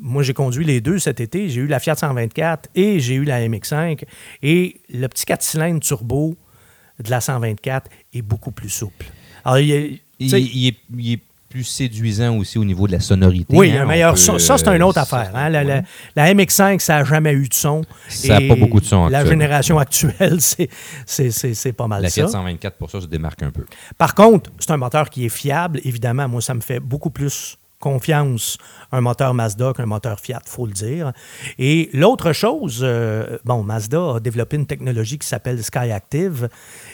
moi, 0.00 0.22
j'ai 0.22 0.32
conduit 0.34 0.64
les 0.64 0.80
deux 0.80 0.98
cet 0.98 1.20
été. 1.20 1.48
J'ai 1.48 1.60
eu 1.62 1.66
la 1.66 1.78
Fiat 1.78 1.94
124 1.96 2.68
et 2.74 3.00
j'ai 3.00 3.14
eu 3.14 3.24
la 3.24 3.40
MX5. 3.46 4.04
Et 4.42 4.80
le 4.92 5.06
petit 5.08 5.24
4 5.26 5.42
cylindres 5.42 5.80
turbo 5.80 6.36
de 7.02 7.10
la 7.10 7.20
124 7.20 7.90
est 8.14 8.22
beaucoup 8.22 8.50
plus 8.52 8.70
souple. 8.70 9.06
Alors, 9.44 9.58
il 9.58 9.68
y 9.68 10.01
Il, 10.26 10.68
est, 10.68 10.76
il 10.96 11.12
est 11.14 11.20
plus 11.48 11.64
séduisant 11.64 12.38
aussi 12.38 12.56
au 12.58 12.64
niveau 12.64 12.86
de 12.86 12.92
la 12.92 13.00
sonorité. 13.00 13.54
oui, 13.54 13.72
hein, 13.72 13.82
un 13.82 13.84
on 13.84 13.88
meilleur 13.88 14.14
peut, 14.14 14.18
son. 14.20 14.38
Ça, 14.38 14.56
c'est 14.56 14.74
une 14.74 14.82
autre 14.82 14.98
euh, 14.98 15.02
affaire. 15.02 15.32
hein. 15.34 15.50
La, 15.50 15.62
la- 15.62 15.74
ouais. 15.76 15.82
la 16.16 16.32
MX5, 16.34 16.78
ça 16.78 16.94
n'a 17.00 17.04
jamais 17.04 17.32
eu 17.34 17.46
de 17.46 17.52
son. 17.54 17.82
Ça 18.08 18.40
n'a 18.40 18.48
pas 18.48 18.56
beaucoup 18.56 18.80
de 18.80 18.86
son 18.86 19.08
La 19.08 19.26
génération 19.26 19.78
actuelle, 19.78 20.38
c'est- 21.06 21.72
pas 21.76 21.86
mal 21.86 22.02
La 22.02 22.08
ça. 22.08 22.22
Fiat 22.22 22.28
124, 22.28 22.76
pour 22.78 22.90
ça, 22.90 23.00
se 23.02 23.06
démarque 23.06 23.42
un 23.42 23.50
peu. 23.50 23.66
Par 23.98 24.14
contre, 24.14 24.50
c'est 24.58 24.70
un 24.70 24.78
moteur 24.78 25.10
qui 25.10 25.26
est 25.26 25.28
fiable. 25.28 25.80
Évidemment, 25.84 26.26
moi, 26.28 26.40
ça 26.40 26.54
me 26.54 26.60
fait 26.60 26.80
beaucoup 26.80 27.10
plus 27.10 27.58
confiance 27.82 28.56
un 28.92 29.00
moteur 29.00 29.34
Mazda 29.34 29.72
qu'un 29.76 29.86
moteur 29.86 30.20
Fiat, 30.20 30.40
faut 30.46 30.66
le 30.66 30.72
dire. 30.72 31.12
Et 31.58 31.90
l'autre 31.92 32.32
chose, 32.32 32.80
euh, 32.82 33.38
bon, 33.44 33.62
Mazda 33.64 34.14
a 34.16 34.20
développé 34.20 34.56
une 34.56 34.66
technologie 34.66 35.18
qui 35.18 35.26
s'appelle 35.26 35.62
Skyactiv 35.62 36.48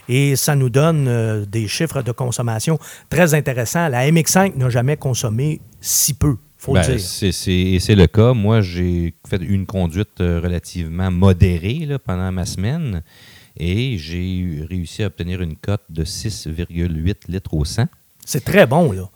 et 0.08 0.34
ça 0.36 0.56
nous 0.56 0.70
donne 0.70 1.06
euh, 1.08 1.44
des 1.44 1.68
chiffres 1.68 2.02
de 2.02 2.12
consommation 2.12 2.78
très 3.10 3.34
intéressants. 3.34 3.88
La 3.88 4.10
MX5 4.10 4.56
n'a 4.56 4.70
jamais 4.70 4.96
consommé 4.96 5.60
si 5.80 6.14
peu, 6.14 6.36
faut 6.56 6.72
Ben, 6.72 6.80
le 6.82 6.94
dire. 6.96 7.00
c'est- 7.00 7.32
C'est 7.32 7.52
et 7.52 7.80
c'est 7.80 7.94
le 7.94 8.06
cas. 8.06 8.32
Moi, 8.32 8.60
j'ai 8.62 9.14
fait 9.28 9.42
une 9.42 9.66
conduite 9.66 10.20
euh, 10.20 10.40
relativement 10.42 11.10
modérée 11.10 11.84
là, 11.86 11.98
pendant 11.98 12.32
ma 12.32 12.46
semaine 12.46 13.02
et 13.60 13.98
j'ai 13.98 14.64
réussi 14.70 15.02
à 15.02 15.06
obtenir 15.08 15.42
une 15.42 15.56
cote 15.56 15.82
de 15.90 16.04
6,8 16.04 17.16
litres 17.28 17.52
au 17.54 17.64
100. 17.64 17.86
C'est 18.24 18.44
très 18.44 18.66
bon, 18.66 18.92
là. 18.92 19.10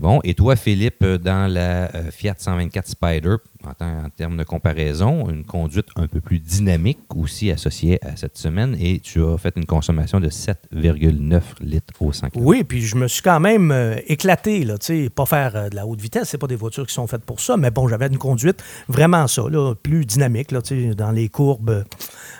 Bon. 0.00 0.20
Et 0.24 0.34
toi, 0.34 0.56
Philippe, 0.56 1.04
dans 1.04 1.52
la 1.52 1.94
euh, 1.94 2.10
Fiat 2.10 2.34
124 2.36 2.88
Spider, 2.88 3.36
en, 3.80 4.08
termes 4.10 4.36
de 4.36 4.44
comparaison, 4.44 5.28
une 5.28 5.44
conduite 5.44 5.86
un 5.96 6.06
peu 6.06 6.20
plus 6.20 6.38
dynamique 6.38 7.00
aussi 7.14 7.50
associée 7.50 7.98
à 8.04 8.16
cette 8.16 8.38
semaine 8.38 8.76
et 8.78 9.00
tu 9.00 9.22
as 9.24 9.36
fait 9.36 9.54
une 9.56 9.66
consommation 9.66 10.20
de 10.20 10.28
7,9 10.28 11.42
litres 11.60 11.94
au 12.00 12.12
100 12.12 12.30
km. 12.30 12.46
Oui, 12.46 12.64
puis 12.64 12.82
je 12.82 12.96
me 12.96 13.08
suis 13.08 13.22
quand 13.22 13.40
même 13.40 13.70
euh, 13.70 13.96
éclaté, 14.06 14.64
là, 14.64 14.76
pas 15.14 15.26
faire 15.26 15.56
euh, 15.56 15.68
de 15.68 15.76
la 15.76 15.86
haute 15.86 16.00
vitesse, 16.00 16.28
c'est 16.28 16.38
pas 16.38 16.46
des 16.46 16.56
voitures 16.56 16.86
qui 16.86 16.94
sont 16.94 17.06
faites 17.06 17.24
pour 17.24 17.40
ça, 17.40 17.56
mais 17.56 17.70
bon, 17.70 17.88
j'avais 17.88 18.06
une 18.06 18.18
conduite 18.18 18.62
vraiment 18.88 19.26
ça, 19.26 19.42
là, 19.48 19.74
plus 19.74 20.06
dynamique, 20.06 20.52
là, 20.52 20.60
dans 20.96 21.10
les 21.10 21.28
courbes, 21.28 21.84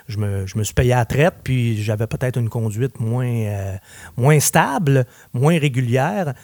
je 0.06 0.18
me, 0.18 0.46
je 0.46 0.56
me 0.56 0.64
suis 0.64 0.74
payé 0.74 0.92
à 0.92 1.04
traite, 1.04 1.34
puis 1.44 1.82
j'avais 1.82 2.06
peut-être 2.06 2.38
une 2.38 2.48
conduite 2.48 3.00
moins, 3.00 3.76
moins 4.16 4.40
stable, 4.40 5.04
moins 5.34 5.58
régulière, 5.58 6.34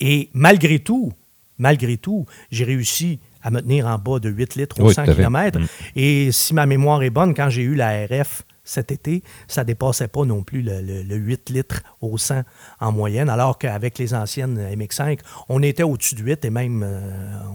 et 0.00 0.28
malgré 0.32 0.78
tout, 0.78 1.12
malgré 1.58 1.96
tout, 1.96 2.26
j'ai 2.50 2.64
réussi 2.64 3.18
à 3.42 3.50
me 3.50 3.60
tenir 3.60 3.86
en 3.86 3.98
bas 3.98 4.18
de 4.18 4.28
8 4.28 4.56
litres 4.56 4.80
au 4.80 4.88
Oui, 4.88 4.94
100 4.94 5.04
tout 5.04 5.10
à 5.10 5.14
fait. 5.14 5.22
km, 5.22 5.58
Mm. 5.60 5.66
et 5.96 6.32
si 6.32 6.54
ma 6.54 6.66
mémoire 6.66 7.02
est 7.02 7.10
bonne, 7.10 7.34
quand 7.34 7.48
j'ai 7.50 7.62
eu 7.62 7.74
la 7.74 8.04
RF 8.06 8.42
cet 8.68 8.92
été, 8.92 9.22
ça 9.48 9.64
dépassait 9.64 10.08
pas 10.08 10.24
non 10.26 10.42
plus 10.42 10.60
le, 10.60 10.80
le- 10.82 11.02
le 11.02 11.16
8 11.16 11.48
litres 11.50 11.80
au 12.02 12.18
100 12.18 12.42
en 12.80 12.92
moyenne, 12.92 13.30
alors 13.30 13.56
qu'avec 13.58 13.98
les 13.98 14.12
anciennes 14.14 14.58
MX5, 14.74 15.20
on 15.48 15.62
était 15.62 15.82
au-dessus 15.82 16.14
de 16.16 16.22
8 16.22 16.44
et 16.44 16.50
même 16.50 16.82
euh, 16.84 17.00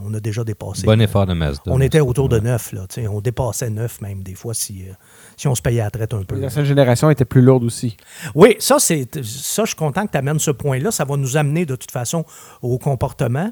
on 0.03 0.13
a 0.15 0.19
déjà 0.19 0.43
dépassé. 0.43 0.87
Bon 0.87 0.99
effort 0.99 1.27
de 1.27 1.33
Mazda. 1.33 1.61
On 1.67 1.79
était 1.81 1.99
autour 1.99 2.29
de 2.29 2.39
9, 2.39 2.71
là, 2.73 2.85
tu 2.89 3.01
sais, 3.01 3.07
on 3.07 3.21
dépassait 3.21 3.69
9 3.69 4.01
même 4.01 4.23
des 4.23 4.33
fois 4.33 4.53
si, 4.55 4.85
euh, 4.89 4.93
si 5.37 5.47
on 5.47 5.53
se 5.53 5.61
payait 5.61 5.81
à 5.81 5.85
la 5.85 5.91
traite 5.91 6.13
un 6.15 6.23
peu. 6.23 6.39
L'ancienne 6.39 6.65
génération 6.65 7.09
était 7.11 7.25
plus 7.25 7.41
lourde 7.41 7.63
aussi. 7.63 7.95
Oui, 8.33 8.55
ça, 8.59 8.77
c'est 8.79 9.07
ça, 9.23 9.63
je 9.63 9.67
suis 9.67 9.75
content 9.75 10.05
que 10.07 10.11
tu 10.11 10.17
amènes 10.17 10.39
ce 10.39 10.51
point-là. 10.51 10.89
Ça 10.91 11.05
va 11.05 11.15
nous 11.15 11.37
amener 11.37 11.65
de 11.67 11.75
toute 11.75 11.91
façon 11.91 12.25
au 12.63 12.77
comportement 12.79 13.51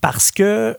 parce 0.00 0.30
que 0.30 0.76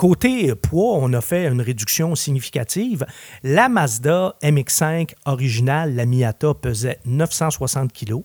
côté 0.00 0.54
poids, 0.54 0.94
on 0.94 1.12
a 1.12 1.20
fait 1.20 1.46
une 1.46 1.60
réduction 1.60 2.14
significative. 2.14 3.04
La 3.42 3.68
Mazda 3.68 4.34
MX5 4.42 5.10
originale, 5.26 5.94
la 5.94 6.06
Miata, 6.06 6.54
pesait 6.54 6.98
960 7.04 7.92
kg. 7.92 8.22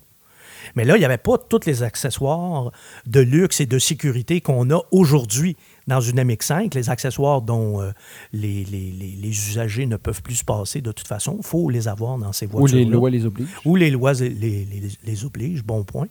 Mais 0.78 0.86
là, 0.86 0.96
il 0.96 1.00
n'y 1.00 1.06
avait 1.06 1.18
pas 1.18 1.38
tous 1.38 1.66
les 1.66 1.84
accessoires 1.84 2.72
de 3.06 3.20
luxe 3.20 3.60
et 3.60 3.66
de 3.66 3.78
sécurité 3.78 4.40
qu'on 4.40 4.72
a 4.72 4.80
aujourd'hui 4.92 5.58
dans 5.86 6.00
une 6.00 6.18
MX5, 6.24 6.74
les 6.74 6.90
accessoires 6.90 7.42
dont 7.42 7.82
euh, 7.82 7.92
les, 8.32 8.64
les- 8.64 8.92
les- 8.92 9.18
les 9.22 9.28
usagers 9.30 9.86
ne 9.86 9.98
peuvent 9.98 10.22
plus 10.24 10.36
se 10.36 10.46
passer 10.46 10.80
de 10.80 10.94
toute 10.94 11.08
façon. 11.10 11.36
Il 11.40 11.46
faut 11.46 11.70
les 11.70 11.90
avoir 11.90 12.18
dans 12.18 12.32
ces 12.32 12.46
Ou 12.48 12.52
voitures. 12.52 12.78
les 12.78 12.86
lois 12.86 13.10
les 13.10 13.26
obligent. 13.26 13.50
Ou 13.66 13.76
les 13.76 13.92
lois 13.92 14.14
les 14.14 15.26
obligent, 15.26 15.64
bon 15.64 15.84
point. 15.84 16.08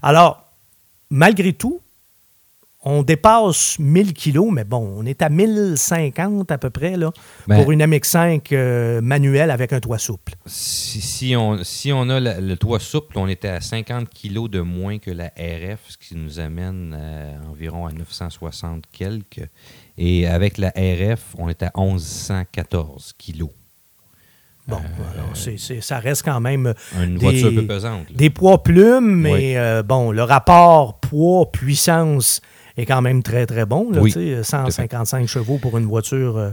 Alors, 0.00 0.42
malgré 1.10 1.52
tout, 1.52 1.80
on 2.84 3.02
dépasse 3.02 3.78
1000 3.78 4.12
kilos, 4.12 4.48
mais 4.52 4.64
bon, 4.64 4.92
on 4.98 5.06
est 5.06 5.22
à 5.22 5.28
1050 5.28 6.50
à 6.50 6.58
peu 6.58 6.68
près 6.70 6.96
là, 6.96 7.12
Ben- 7.46 7.62
pour 7.62 7.70
une 7.70 7.80
MX5 7.82 8.52
euh, 8.52 9.00
manuelle 9.00 9.50
avec 9.52 9.72
un 9.72 9.78
toit 9.80 9.98
souple. 9.98 10.34
Si, 10.46 11.00
si 11.00 11.36
on, 11.36 11.62
si 11.62 11.92
on 11.92 12.08
a 12.08 12.18
la- 12.18 12.40
le 12.40 12.56
toit 12.56 12.80
souple, 12.80 13.18
on 13.18 13.28
était 13.28 13.48
à 13.48 13.60
50 13.60 14.08
kg 14.10 14.48
de 14.48 14.60
moins 14.60 14.98
que 14.98 15.10
la 15.12 15.26
RF, 15.36 15.80
ce 15.88 15.96
qui 15.98 16.16
nous 16.16 16.40
amène 16.40 16.94
à 16.94 17.48
environ 17.50 17.86
à 17.86 17.92
960 17.92 18.84
quelques. 18.92 19.48
Et 19.96 20.26
avec 20.26 20.58
la 20.58 20.70
RF, 20.70 21.20
on 21.38 21.48
est 21.48 21.62
à 21.62 21.70
1114 21.76 23.12
kg. 23.18 23.44
Bon, 24.68 24.76
alors, 24.76 25.30
c'est- 25.36 25.58
c'est- 25.58 25.80
ça 25.80 25.98
reste 25.98 26.22
quand 26.24 26.38
même 26.38 26.72
Une 26.96 27.14
Des- 27.16 27.18
voiture 27.18 27.52
peu 27.52 27.66
pesante. 27.66 28.06
des 28.14 28.30
poids 28.30 28.62
plumes, 28.62 29.16
mais 29.22 29.32
Oui. 29.32 29.56
euh, 29.56 29.82
bon, 29.82 30.12
le 30.12 30.22
rapport 30.22 31.00
poids-puissance 31.00 32.40
est 32.76 32.86
quand 32.86 33.02
même 33.02 33.22
très, 33.22 33.46
très 33.46 33.66
bon. 33.66 33.90
Là, 33.90 34.00
Oui, 34.00 34.12
tu 34.12 34.34
sais, 34.34 34.42
155 34.42 35.26
chevaux 35.26 35.58
pour 35.58 35.76
une 35.78 35.86
voiture 35.86 36.36
euh, 36.36 36.50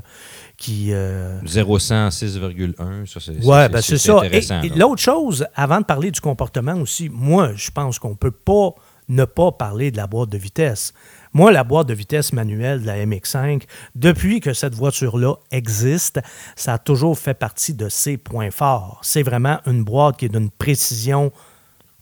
qui... 0.58 0.88
euh, 0.92 1.40
0-100, 1.46 2.10
6,1. 2.12 3.06
Ça, 3.06 3.20
c'est 3.20 3.32
Oui, 3.44 3.70
ben 3.72 3.82
c'est 3.82 3.98
ça. 3.98 4.22
Et, 4.32 4.38
et 4.66 4.70
l'autre 4.70 5.02
chose, 5.02 5.46
avant 5.56 5.80
de 5.80 5.86
parler 5.86 6.12
du 6.12 6.22
comportement 6.22 6.74
aussi, 6.76 7.10
moi, 7.10 7.52
je 7.56 7.72
pense 7.72 8.00
qu'on 8.00 8.10
ne 8.12 8.16
peut 8.16 8.32
pas 8.32 8.72
ne 9.08 9.26
pas 9.26 9.52
parler 9.52 9.90
de 9.90 9.98
la 9.98 10.06
boîte 10.06 10.30
de 10.30 10.38
vitesse. 10.38 10.94
Moi, 11.34 11.52
la 11.52 11.64
boîte 11.64 11.88
de 11.88 11.96
vitesse 11.96 12.32
manuelle 12.32 12.82
de 12.82 12.86
la 12.86 13.04
MX5, 13.06 13.64
depuis 13.96 14.40
que 14.40 14.54
cette 14.54 14.76
voiture-là 14.76 15.34
existe, 15.52 16.20
ça 16.56 16.74
a 16.74 16.78
toujours 16.78 17.18
fait 17.18 17.34
partie 17.34 17.74
de 17.74 17.90
ses 17.90 18.18
points 18.18 18.52
forts. 18.52 19.00
C'est 19.02 19.24
vraiment 19.24 19.60
une 19.66 19.84
boîte 19.84 20.18
qui 20.18 20.26
est 20.26 20.30
d'une 20.30 20.52
précision 20.52 21.32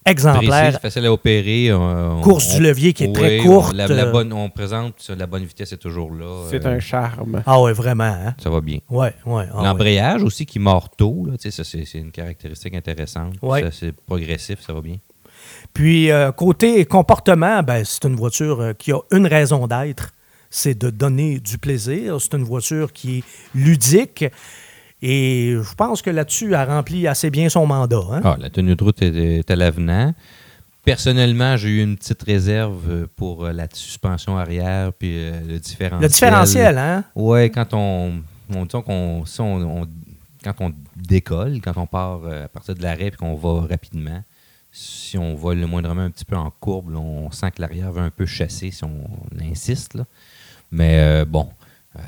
exemplaire. 0.07 0.61
Précise, 0.63 0.79
facile 0.79 1.05
à 1.05 1.11
opérer. 1.13 1.73
on- 1.73 2.21
Course 2.21 2.47
on- 2.53 2.57
du 2.57 2.63
levier 2.63 2.93
qui 2.93 3.03
est 3.05 3.13
très 3.13 3.37
courte. 3.39 3.73
On, 3.73 3.77
la, 3.77 3.87
la 3.87 4.05
euh. 4.05 4.11
bonne, 4.11 4.33
on 4.33 4.49
présente 4.49 5.09
la 5.15 5.27
bonne 5.27 5.43
vitesse 5.43 5.71
est 5.73 5.77
toujours 5.77 6.11
là. 6.11 6.43
C'est 6.49 6.65
euh, 6.65 6.75
un 6.75 6.79
charme. 6.79 7.41
Ah 7.45 7.61
ouais, 7.61 7.73
vraiment. 7.73 8.03
Hein? 8.05 8.35
Ça 8.41 8.49
va 8.49 8.61
bien. 8.61 8.79
Ouais, 8.89 9.13
ouais. 9.25 9.45
ah 9.51 9.57
ouais. 9.57 9.63
L'embrayage 9.63 10.23
aussi 10.23 10.45
qui 10.45 10.59
mord 10.59 10.89
tôt, 10.89 11.25
là, 11.27 11.33
tu 11.37 11.43
sais, 11.43 11.51
ça 11.51 11.63
c'est 11.63 11.85
c'est 11.85 11.99
une 11.99 12.11
caractéristique 12.11 12.75
intéressante. 12.75 13.35
Ouais. 13.41 13.63
C'est 13.71 13.93
progressif, 13.93 14.59
ça 14.65 14.73
va 14.73 14.81
bien. 14.81 14.97
Puis, 15.73 16.11
euh, 16.11 16.31
côté 16.31 16.85
comportement, 16.85 17.61
ben, 17.63 17.83
c'est 17.85 18.03
une 18.05 18.15
voiture 18.15 18.61
euh, 18.61 18.73
qui 18.73 18.91
a 18.91 18.99
une 19.11 19.27
raison 19.27 19.67
d'être, 19.67 20.13
c'est 20.49 20.77
de 20.77 20.89
donner 20.89 21.39
du 21.39 21.57
plaisir. 21.57 22.17
C'est 22.19 22.33
une 22.33 22.43
voiture 22.43 22.91
qui 22.93 23.19
est 23.19 23.23
ludique. 23.55 24.25
Et 25.01 25.55
je 25.61 25.75
pense 25.75 26.01
que 26.01 26.09
là-dessus, 26.09 26.47
elle 26.47 26.53
a 26.55 26.65
rempli 26.65 27.07
assez 27.07 27.29
bien 27.29 27.49
son 27.49 27.65
mandat. 27.67 28.01
hein. 28.11 28.21
Ah, 28.23 28.35
la 28.39 28.49
tenue 28.49 28.75
de 28.75 28.83
route 28.83 29.01
est, 29.01 29.49
à 29.51 29.55
l'avenant. 29.55 30.13
Personnellement, 30.83 31.57
j'ai 31.57 31.69
eu 31.69 31.83
une 31.83 31.97
petite 31.97 32.23
réserve 32.23 32.89
euh, 32.89 33.07
pour 33.15 33.45
euh, 33.45 33.51
la 33.51 33.67
suspension 33.73 34.37
arrière 34.37 34.93
puis 34.93 35.17
euh, 35.17 35.31
le 35.45 35.59
différentiel. 35.59 36.01
Le 36.01 36.07
différentiel, 36.07 36.77
hein? 36.77 37.03
Oui, 37.13 37.51
quand 37.51 37.73
on, 37.73 38.21
on, 38.55 38.65
disons 38.65 38.81
qu'on- 38.81 39.25
si 39.25 39.41
on- 39.41 39.81
on- 39.81 39.87
quand 40.43 40.53
on 40.61 40.73
décolle, 40.95 41.59
quand 41.61 41.75
on 41.77 41.87
part 41.87 42.21
à 42.25 42.47
partir 42.47 42.73
de 42.75 42.81
l'arrêt 42.81 43.07
et 43.07 43.11
qu'on 43.11 43.35
va 43.35 43.67
rapidement, 43.67 44.23
si 44.71 45.17
on 45.17 45.35
va 45.35 45.53
le 45.53 45.67
moindrement 45.67 46.03
un 46.03 46.09
petit 46.09 46.23
peu 46.25 46.37
en 46.37 46.49
courbe, 46.51 46.91
là, 46.91 46.99
on 46.99 47.29
sent 47.31 47.51
que 47.51 47.61
l'arrière 47.61 47.91
va 47.91 48.01
un 48.03 48.09
peu 48.09 48.25
chasser 48.25 48.71
si 48.71 48.83
on, 48.85 49.01
insiste. 49.41 49.93
là. 49.95 50.05
Mais 50.71 50.99
euh, 50.99 51.25
bon, 51.25 51.49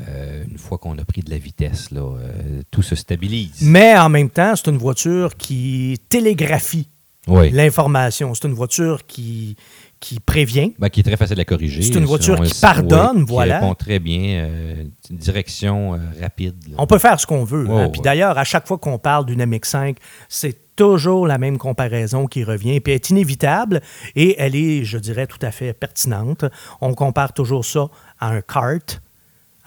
euh, 0.08 0.44
une 0.50 0.58
fois 0.58 0.78
qu'on 0.78 0.98
a 0.98 1.06
pris 1.06 1.22
de 1.22 1.30
la 1.30 1.38
vitesse, 1.38 1.92
là, 1.92 2.02
euh, 2.02 2.62
tout 2.72 2.82
se 2.82 2.96
stabilise. 2.96 3.62
Mais 3.62 3.98
en 3.98 4.10
même 4.10 4.30
temps, 4.30 4.56
c'est 4.56 4.70
une 4.70 4.78
voiture 4.78 5.36
qui 5.36 6.00
télégraphie 6.10 6.88
oui. 7.28 7.50
l'information. 7.52 8.34
C'est 8.34 8.48
une 8.48 8.54
voiture 8.54 9.06
qui, 9.06 9.56
qui 10.00 10.20
prévient. 10.20 10.74
Ben, 10.80 10.90
qui 10.90 11.02
est 11.02 11.04
très 11.04 11.18
facile 11.18 11.40
à 11.40 11.46
corriger. 11.46 11.82
C'est 11.82 11.96
une 11.98 12.06
voiture 12.06 12.42
qui 12.42 12.60
pardonne, 12.60 13.20
oui, 13.20 13.26
voilà. 13.28 13.60
Qui 13.60 13.64
répond 13.64 13.76
très 13.76 14.00
bien. 14.00 14.46
euh, 14.46 14.84
une 15.10 15.18
direction 15.18 15.94
euh, 15.96 15.98
rapide. 16.22 16.56
là. 16.70 16.76
On 16.78 16.88
peut 16.88 17.00
faire 17.00 17.20
ce 17.20 17.28
qu'on 17.28 17.44
veut. 17.44 17.66
Oh, 17.70 17.78
hein. 17.78 17.90
Puis 17.92 18.02
d'ailleurs, 18.02 18.38
à 18.38 18.44
chaque 18.44 18.68
fois 18.68 18.78
qu'on 18.78 18.98
parle 18.98 19.26
d'une 19.26 19.44
MX5, 19.44 19.98
c'est 20.28 20.76
toujours 20.76 21.28
la 21.28 21.38
même 21.38 21.58
comparaison 21.58 22.26
qui 22.26 22.44
revient, 22.44 22.80
puis 22.80 22.94
elle 22.94 22.96
est 22.96 23.10
inévitable 23.10 23.82
et 24.16 24.36
elle 24.40 24.56
est, 24.56 24.86
je 24.86 24.98
dirais, 24.98 25.28
tout 25.28 25.40
à 25.42 25.52
fait 25.52 25.74
pertinente. 25.74 26.46
On 26.80 26.94
compare 26.94 27.34
toujours 27.34 27.66
ça 27.66 27.90
à 28.20 28.30
un 28.30 28.42
kart, 28.42 29.02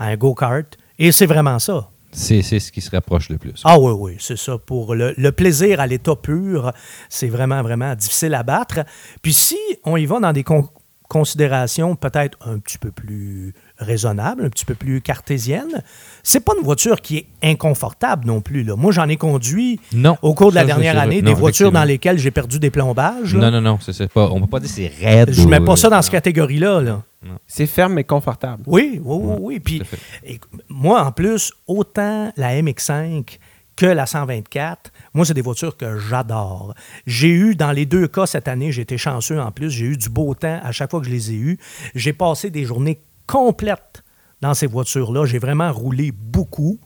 à 0.03 0.07
un 0.07 0.17
go-kart, 0.17 0.77
et 0.99 1.12
c'est 1.12 1.27
vraiment 1.27 1.59
ça. 1.59 1.88
C'est 2.15 2.43
ce 2.43 2.71
qui 2.71 2.81
se 2.83 2.91
rapproche 2.91 3.31
le 3.31 3.38
plus. 3.38 3.62
Ah 3.65 3.79
oui, 3.79 3.93
oui, 3.97 4.17
c'est 4.19 4.37
ça. 4.37 4.59
Pour 4.59 4.95
le, 4.95 5.15
le 5.17 5.33
plaisir 5.33 5.81
à 5.81 5.87
l'état 5.87 6.15
pur, 6.15 6.71
c'est 7.09 7.29
vraiment, 7.29 7.62
vraiment 7.62 7.95
difficile 7.95 8.35
à 8.35 8.43
battre. 8.43 8.81
Puis 9.23 9.33
si 9.33 9.57
on 9.85 9.97
y 9.97 10.05
va 10.05 10.21
dans 10.21 10.33
des 10.33 10.45
con- 10.45 10.69
considérations 11.12 11.94
peut-être 11.94 12.38
un 12.46 12.59
petit 12.59 12.79
peu 12.79 12.90
plus 12.90 13.53
raisonnables, 13.77 14.46
un 14.46 14.48
petit 14.48 14.64
peu 14.64 14.75
plus 14.75 15.03
cartésiennes, 15.03 15.83
c'est 16.22 16.40
pas 16.40 16.53
une 16.59 16.64
voiture 16.64 17.03
qui 17.03 17.18
est 17.18 17.27
inconfortable 17.42 18.27
non 18.27 18.40
plus. 18.40 18.62
Là. 18.62 18.77
Moi, 18.77 18.92
j'en 18.92 19.09
ai 19.09 19.16
conduit 19.18 19.79
Non. 19.92 20.16
au 20.22 20.33
cours 20.35 20.51
de 20.51 20.55
la 20.55 20.62
Ça, 20.62 20.66
dernière 20.68 20.98
année 20.98 21.20
Non, 21.20 21.31
des 21.31 21.35
voitures 21.35 21.70
dans 21.70 21.85
lesquelles 21.85 22.18
j'ai 22.18 22.31
perdu 22.31 22.59
des 22.59 22.70
plombages. 22.70 23.35
là. 23.35 23.51
Non, 23.51 23.61
non, 23.61 23.72
non. 23.72 23.79
c'est- 23.81 24.11
pas, 24.11 24.31
on 24.31 24.37
ne 24.37 24.40
peut 24.44 24.46
pas 24.51 24.61
dire 24.61 24.68
que 24.70 24.75
c'est 24.75 25.07
raide. 25.07 25.31
Je 25.33 25.46
mets 25.46 25.61
ou- 25.61 25.64
pas 25.64 25.77
ça 25.77 25.90
dans 25.90 25.96
non. 25.96 26.03
cette 26.03 26.12
catégorie-là. 26.12 26.81
Là. 26.81 27.03
C'est 27.46 27.66
ferme 27.66 27.92
mais 27.94 28.05
confortable. 28.05 28.62
Oui, 28.66 29.01
oui, 29.05 29.16
oui, 29.22 29.37
oui. 29.40 29.61
Puis, 29.61 29.83
et- 30.25 30.40
moi, 30.70 31.05
en 31.05 31.12
plus, 31.12 31.53
autant 31.66 32.33
la 32.37 32.55
MX5 32.62 33.38
que 33.77 33.87
la 33.87 34.07
124, 34.07 34.91
moi, 35.14 35.27
c'est 35.27 35.35
des 35.35 35.42
voitures 35.42 35.77
que 35.77 35.98
j'adore. 35.98 36.75
J'ai 37.07 37.29
eu, 37.31 37.55
dans 37.55 37.72
les 37.72 37.87
deux 37.87 38.09
cas 38.09 38.27
cette 38.27 38.48
année, 38.48 38.72
j'ai 38.72 38.83
été 38.83 38.96
chanceux 38.96 39.40
en 39.40 39.51
plus, 39.51 39.70
j'ai 39.70 39.87
eu 39.87 39.96
du 39.96 40.09
beau 40.09 40.35
temps 40.35 40.61
à 40.62 40.72
chaque 40.72 40.90
fois 40.90 41.01
que 41.01 41.07
je 41.07 41.12
les 41.12 41.33
ai 41.33 41.37
eus. 41.37 41.59
J'ai 41.94 42.12
passé 42.12 42.51
des 42.51 42.64
journées 42.64 43.01
complètes 43.27 44.03
dans 44.40 44.55
ces 44.55 44.66
voitures-là. 44.66 45.27
J'ai 45.27 45.38
vraiment 45.38 45.70
roulé 45.72 46.12
beaucoup, 46.12 46.79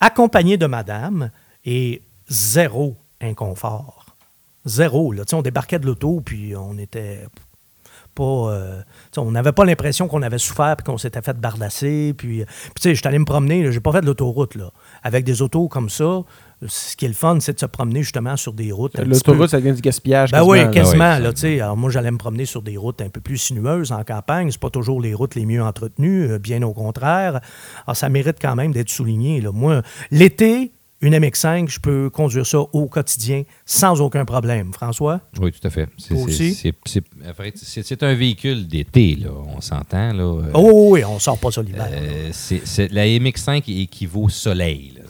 accompagné 0.00 0.56
de 0.56 0.66
madame, 0.66 1.30
et 1.64 2.02
zéro 2.28 2.96
inconfort. 3.20 4.16
Zéro. 4.64 5.12
Là. 5.12 5.24
On 5.32 5.42
débarquait 5.42 5.78
de 5.78 5.86
l'auto, 5.86 6.20
puis 6.24 6.54
on 6.56 6.78
était 6.78 7.26
pas. 8.14 8.22
euh, 8.24 8.82
on 9.16 9.30
n'avait 9.30 9.52
pas 9.52 9.64
l'impression 9.64 10.08
qu'on 10.08 10.22
avait 10.22 10.38
souffert 10.38 10.76
puis 10.76 10.84
qu'on 10.84 10.98
s'était 10.98 11.22
fait 11.22 11.38
bardasser. 11.38 12.14
Puis, 12.16 12.42
euh, 12.42 12.44
puis 12.46 12.72
tu 12.76 12.82
sais, 12.82 12.94
je 12.94 13.00
suis 13.00 13.08
allé 13.08 13.18
me 13.18 13.24
promener, 13.24 13.70
j'ai 13.72 13.80
pas 13.80 13.92
fait 13.92 14.00
de 14.00 14.06
l'autoroute. 14.06 14.56
Avec 15.02 15.24
des 15.24 15.42
autos 15.42 15.68
comme 15.68 15.88
ça, 15.88 16.22
ce 16.66 16.96
qui 16.96 17.04
est 17.04 17.08
le 17.08 17.14
fun, 17.14 17.38
c'est 17.40 17.54
de 17.54 17.60
se 17.60 17.66
promener 17.66 18.02
justement 18.02 18.36
sur 18.36 18.52
des 18.52 18.72
routes. 18.72 18.98
L'autoroute, 18.98 19.50
ça 19.50 19.58
devient 19.60 19.74
du 19.74 19.80
gaspillage. 19.80 20.30
ben 20.32 20.44
oui, 20.44 20.58
quasiment, 20.70 21.18
là. 21.18 21.30
ouais, 21.42 21.60
alors 21.60 21.76
moi, 21.76 21.90
j'allais 21.90 22.10
me 22.10 22.18
promener 22.18 22.44
sur 22.44 22.62
des 22.62 22.76
routes 22.76 23.00
un 23.02 23.08
peu 23.08 23.20
plus 23.20 23.38
sinueuses 23.38 23.92
en 23.92 24.02
campagne. 24.04 24.50
C'est 24.50 24.60
pas 24.60 24.70
toujours 24.70 25.00
les 25.00 25.14
routes 25.14 25.34
les 25.34 25.46
mieux 25.46 25.62
entretenues, 25.62 26.30
euh, 26.30 26.38
bien 26.38 26.62
au 26.62 26.72
contraire. 26.72 27.40
Alors, 27.86 27.96
ça 27.96 28.08
mérite 28.08 28.36
quand 28.40 28.54
même 28.54 28.72
d'être 28.72 28.90
souligné. 28.90 29.40
Là. 29.40 29.50
Moi, 29.52 29.82
l'été, 30.10 30.72
une 31.00 31.14
MX5, 31.16 31.68
je 31.68 31.80
peux 31.80 32.10
conduire 32.10 32.46
ça 32.46 32.60
au 32.60 32.86
quotidien 32.86 33.42
sans 33.66 34.00
aucun 34.00 34.24
problème. 34.24 34.72
François? 34.72 35.20
Oui, 35.40 35.50
tout 35.50 35.66
à 35.66 35.70
fait. 35.70 35.88
C'est- 35.98 36.14
un 38.04 38.14
véhicule 38.14 38.68
d'été, 38.68 39.16
là. 39.16 39.30
On 39.56 39.60
s'entend, 39.60 40.12
là. 40.12 40.22
Euh, 40.22 40.50
Oh 40.54 40.90
oui, 40.92 41.04
on 41.04 41.18
sort 41.18 41.38
pas 41.38 41.50
ça 41.50 41.62
l'hiver. 41.62 41.88
euh, 41.92 42.30
la 42.92 43.06
MX5 43.06 43.64
équivaut 43.68 44.28
soleil. 44.28 44.92
là. 44.96 45.02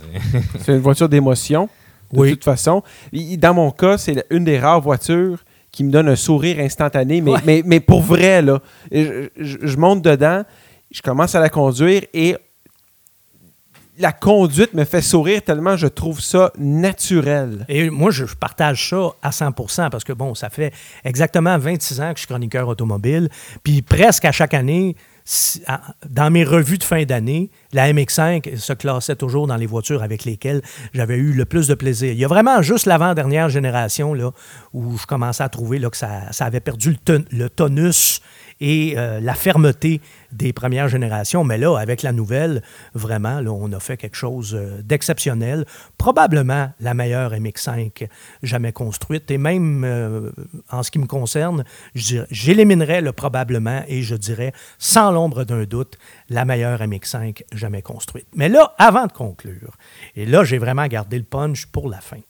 C'est 0.61 0.73
une 0.73 0.79
voiture 0.81 1.09
d'émotion, 1.09 1.69
de 2.13 2.19
Oui. 2.19 2.31
toute 2.33 2.45
façon. 2.45 2.83
Dans 3.13 3.55
mon 3.55 3.71
cas, 3.71 3.99
c'est 3.99 4.25
une 4.31 4.45
des 4.45 4.59
rares 4.59 4.81
voitures 4.81 5.45
qui 5.71 5.85
me 5.85 5.91
donne 5.91 6.09
un 6.09 6.17
sourire 6.17 6.59
instantané, 6.61 7.21
mais, 7.21 7.31
Ouais. 7.33 7.41
mais, 7.47 7.63
mais 7.65 7.81
pour 7.81 8.03
vrai, 8.03 8.43
là. 8.43 8.61
Je, 8.91 9.29
je- 9.39 9.59
je 9.63 9.77
monte 9.79 10.03
dedans, 10.03 10.43
je 10.91 11.01
commence 11.03 11.35
à 11.35 11.41
la 11.41 11.49
conduire 11.49 12.03
et 12.13 12.37
la 13.99 14.13
conduite 14.13 14.73
me 14.75 14.85
fait 14.85 15.03
sourire 15.03 15.43
tellement 15.43 15.77
je 15.77 15.87
trouve 15.87 16.21
ça 16.21 16.51
naturel. 16.59 17.65
Et 17.69 17.91
moi, 17.91 18.11
je 18.11 18.25
je 18.25 18.35
partage 18.35 18.89
ça 18.91 19.11
à 19.23 19.33
100 19.33 19.53
parce 19.91 20.03
que, 20.05 20.13
bon, 20.13 20.35
ça 20.35 20.49
fait 20.51 20.73
exactement 21.05 21.57
26 21.59 22.01
ans 22.01 22.09
que 22.13 22.17
je 22.17 22.21
suis 22.21 22.27
chroniqueur 22.27 22.69
automobile. 22.69 23.29
Puis 23.63 23.83
presque 23.83 24.25
à 24.25 24.33
chaque 24.33 24.55
année, 24.55 24.97
dans 26.09 26.31
mes 26.31 26.45
revues 26.45 26.79
de 26.79 26.85
fin 26.85 27.05
d'année, 27.05 27.51
la 27.73 27.93
MX5 27.93 28.57
se 28.57 28.73
classait 28.73 29.17
toujours 29.17 29.47
dans 29.47 29.57
les 29.57 29.67
voitures 29.67 30.03
avec 30.03 30.25
lesquelles 30.25 30.63
j'avais 30.93 31.17
eu 31.17 31.33
le 31.33 31.45
plus 31.45 31.69
de 31.69 31.75
plaisir. 31.75 32.13
Il 32.13 32.19
y 32.19 32.25
a 32.25 32.29
vraiment 32.29 32.61
juste 32.63 32.87
l'avant-dernière 32.87 33.49
génération 33.49 34.15
là, 34.15 34.33
où 34.73 34.99
je 34.99 35.07
commençais 35.07 35.43
à 35.45 35.49
trouver 35.49 35.79
là, 35.79 35.91
que 35.91 35.97
ça, 35.97 36.33
ça 36.33 36.45
avait 36.47 36.61
perdu 36.61 36.91
le, 36.91 36.97
ton- 36.97 37.25
le 37.31 37.49
tonus 37.49 38.21
et 38.63 38.95
euh, 38.97 39.21
la 39.21 39.35
fermeté 39.35 40.01
des 40.31 40.53
premières 40.53 40.89
générations. 40.89 41.43
Mais 41.43 41.59
là, 41.59 41.77
avec 41.77 42.03
la 42.03 42.13
nouvelle, 42.13 42.63
vraiment, 42.95 43.41
là, 43.41 43.51
on 43.51 43.71
a 43.73 43.81
fait 43.81 43.97
quelque 43.97 44.17
chose 44.17 44.55
euh, 44.55 44.81
d'exceptionnel. 44.83 45.67
Probablement 45.99 46.71
la 46.79 46.95
meilleure 46.95 47.33
MX5 47.33 48.07
jamais 48.45 48.73
construite. 48.73 49.31
Et 49.33 49.37
même 49.37 49.83
euh, 49.85 50.31
en 50.71 50.85
ce 50.85 50.93
qui 50.93 51.01
me 51.01 51.07
concerne, 51.07 51.65
j'éliminerais 51.95 53.01
le 53.01 53.13
probablement 53.13 53.83
et 53.89 54.03
je 54.03 54.15
dirais, 54.15 54.53
sans 54.79 55.11
l'ombre 55.11 55.43
d'un 55.43 55.65
doute, 55.65 55.99
la 56.31 56.45
meilleure 56.45 56.81
MX5 56.81 57.43
jamais 57.53 57.83
construite. 57.83 58.29
Mais 58.37 58.49
là, 58.49 58.75
avant 58.79 59.07
de 59.07 59.13
conclure, 59.13 59.77
et 60.15 60.25
là, 60.25 60.45
j'ai 60.45 60.59
vraiment 60.59 60.87
gardé 60.87 61.19
le 61.19 61.25
punch 61.25 61.67
pour 61.67 61.89
la 61.89 62.01
fin. 62.01 62.21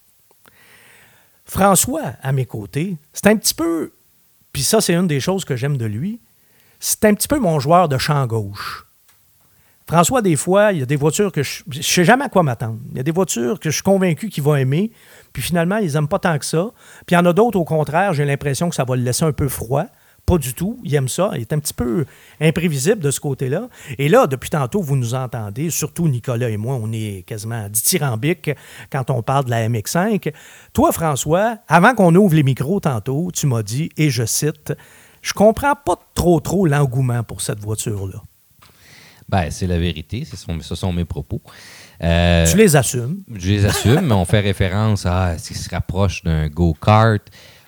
François, 1.45 2.15
à 2.23 2.33
mes 2.33 2.47
côtés, 2.47 2.97
c'est 3.13 3.27
un 3.27 3.37
petit 3.37 3.53
peu, 3.53 3.93
puis 4.53 4.63
ça, 4.63 4.81
c'est 4.81 4.95
une 4.95 5.07
des 5.07 5.21
choses 5.21 5.45
que 5.45 5.57
j'aime 5.57 5.77
de 5.77 5.87
lui, 5.87 6.21
c'est 6.79 7.05
un 7.05 7.15
petit 7.15 7.29
peu 7.29 7.39
mon 7.39 7.61
joueur 7.61 7.89
de 7.89 7.99
champ 7.99 8.27
gauche. 8.27 8.85
François, 9.87 10.23
des 10.23 10.37
fois, 10.37 10.73
il 10.73 10.79
y 10.79 10.83
a 10.83 10.87
des 10.87 10.97
voitures 10.97 11.33
que 11.33 11.43
je 11.43 11.63
ne 11.67 11.83
sais 11.83 12.05
jamais 12.05 12.25
à 12.25 12.29
quoi 12.29 12.43
m'attendre. 12.43 12.79
Il 12.93 12.97
y 12.97 13.01
a 13.01 13.03
des 13.03 13.11
voitures 13.11 13.59
que 13.61 13.69
je 13.69 13.75
suis 13.75 13.83
convaincu 13.83 14.31
qu'il 14.31 14.43
va 14.43 14.61
aimer, 14.61 14.91
puis 15.33 15.43
finalement, 15.43 15.77
ils 15.77 15.93
n'aiment 15.93 16.09
pas 16.09 16.19
tant 16.19 16.39
que 16.39 16.45
ça. 16.45 16.71
Puis 17.07 17.15
il 17.15 17.15
y 17.15 17.19
en 17.19 17.27
a 17.27 17.33
d'autres, 17.33 17.59
au 17.59 17.65
contraire, 17.65 18.13
j'ai 18.15 18.25
l'impression 18.25 18.69
que 18.69 18.75
ça 18.75 18.85
va 18.85 18.97
le 18.97 19.03
laisser 19.03 19.25
un 19.25 19.33
peu 19.33 19.49
froid. 19.49 19.87
Pas 20.25 20.39
du 20.39 20.55
tout. 20.55 20.79
Il 20.85 20.95
aime 20.95 21.09
ça. 21.09 21.31
Il 21.35 21.41
est 21.41 21.53
un 21.53 21.59
petit 21.59 21.75
peu 21.75 22.05
imprévisible 22.41 23.01
de 23.01 23.11
ce 23.11 23.21
côté-là. 23.21 23.69
Et 23.99 24.09
là, 24.09 24.27
depuis 24.27 24.51
tantôt, 24.51 24.81
vous 24.81 24.97
nous 24.97 25.15
entendez, 25.15 25.71
surtout 25.71 26.09
Nicolas 26.09 26.49
et 26.49 26.57
moi, 26.57 26.77
on 26.81 26.93
est 26.93 27.25
quasiment 27.27 27.69
dithyrambique 27.69 28.51
quand 28.91 29.11
on 29.11 29.23
parle 29.23 29.47
de 29.47 29.51
la 29.51 29.69
MX5. 29.69 30.33
Toi, 30.73 30.93
François, 30.93 31.59
avant 31.69 31.95
qu'on 31.95 32.15
ouvre 32.15 32.35
les 32.35 32.45
micros 32.45 32.81
tantôt, 32.81 33.31
tu 33.35 33.47
m'as 33.47 33.63
dit, 33.63 33.91
et 33.97 34.11
je 34.11 34.25
cite, 34.25 34.73
je 35.23 35.33
comprends 35.33 35.75
pas 35.75 35.97
trop 36.15 36.41
trop 36.41 36.67
l'engouement 36.67 37.23
pour 37.25 37.41
cette 37.41 37.61
voiture-là. 37.61 38.23
Ben, 39.29 39.51
c'est 39.51 39.67
la 39.67 39.79
vérité, 39.79 40.25
ce 40.25 40.37
sont, 40.37 40.61
ce 40.61 40.75
sont 40.75 40.93
mes 40.93 41.05
propos. 41.05 41.41
Euh, 42.03 42.47
Tu 42.51 42.57
les 42.57 42.77
assumes. 42.77 43.23
Je 43.33 43.49
les 43.49 43.65
assume, 43.65 44.01
mais 44.03 44.15
on 44.15 44.25
fait 44.25 44.41
référence 44.41 45.07
à 45.07 45.39
ce 45.39 45.49
qui 45.49 45.55
se 45.55 45.71
rapproche 45.71 46.23
d'un 46.23 46.49
go-kart. 46.49 47.23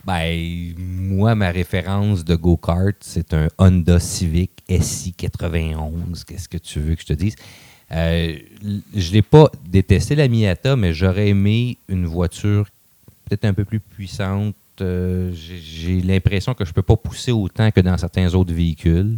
Ben, 0.06 0.74
moi, 0.78 1.34
ma 1.34 1.50
référence 1.50 2.24
de 2.24 2.34
go-kart, 2.36 2.96
c'est 3.00 3.32
un 3.32 3.48
Honda 3.58 3.98
Civic 3.98 4.50
SI 4.68 5.12
91. 5.14 6.24
Qu'est-ce 6.24 6.48
que 6.48 6.58
tu 6.58 6.80
veux 6.80 6.94
que 6.94 7.00
je 7.00 7.06
te 7.06 7.12
dise? 7.14 7.36
Euh, 7.92 8.36
je 8.94 9.08
ne 9.08 9.12
l'ai 9.14 9.22
pas 9.22 9.50
détesté, 9.66 10.14
la 10.14 10.28
Miata, 10.28 10.76
mais 10.76 10.92
j'aurais 10.92 11.28
aimé 11.28 11.78
une 11.88 12.06
voiture 12.06 12.66
peut-être 13.24 13.44
un 13.46 13.54
peu 13.54 13.64
plus 13.64 13.80
puissante. 13.80 14.54
Euh, 14.80 15.30
j'ai- 15.32 16.00
l'impression 16.02 16.52
que 16.54 16.64
je 16.64 16.70
ne 16.70 16.74
peux 16.74 16.82
pas 16.82 16.96
pousser 16.96 17.30
autant 17.32 17.70
que 17.70 17.80
dans 17.80 17.96
certains 17.96 18.34
autres 18.34 18.52
véhicules. 18.52 19.16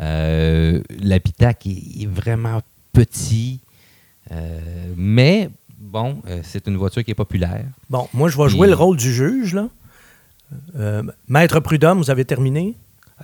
Euh, 0.00 0.80
L'habitacle 1.02 1.68
est, 1.68 2.02
est 2.02 2.06
vraiment 2.06 2.60
petit. 2.92 3.58
Euh, 4.30 4.60
mais, 4.96 5.50
bon, 5.78 6.22
c'est 6.44 6.66
une 6.66 6.76
voiture 6.76 7.02
qui 7.04 7.10
est 7.10 7.14
populaire. 7.14 7.64
Bon, 7.90 8.08
moi, 8.14 8.28
je 8.28 8.38
vais 8.38 8.48
jouer 8.48 8.68
le 8.68 8.74
rôle 8.74 8.96
du 8.96 9.12
juge, 9.12 9.54
là. 9.54 9.68
Euh, 10.76 11.02
Maître 11.28 11.60
Prudhomme, 11.60 11.98
vous 11.98 12.10
avez 12.10 12.24
terminé? 12.24 12.76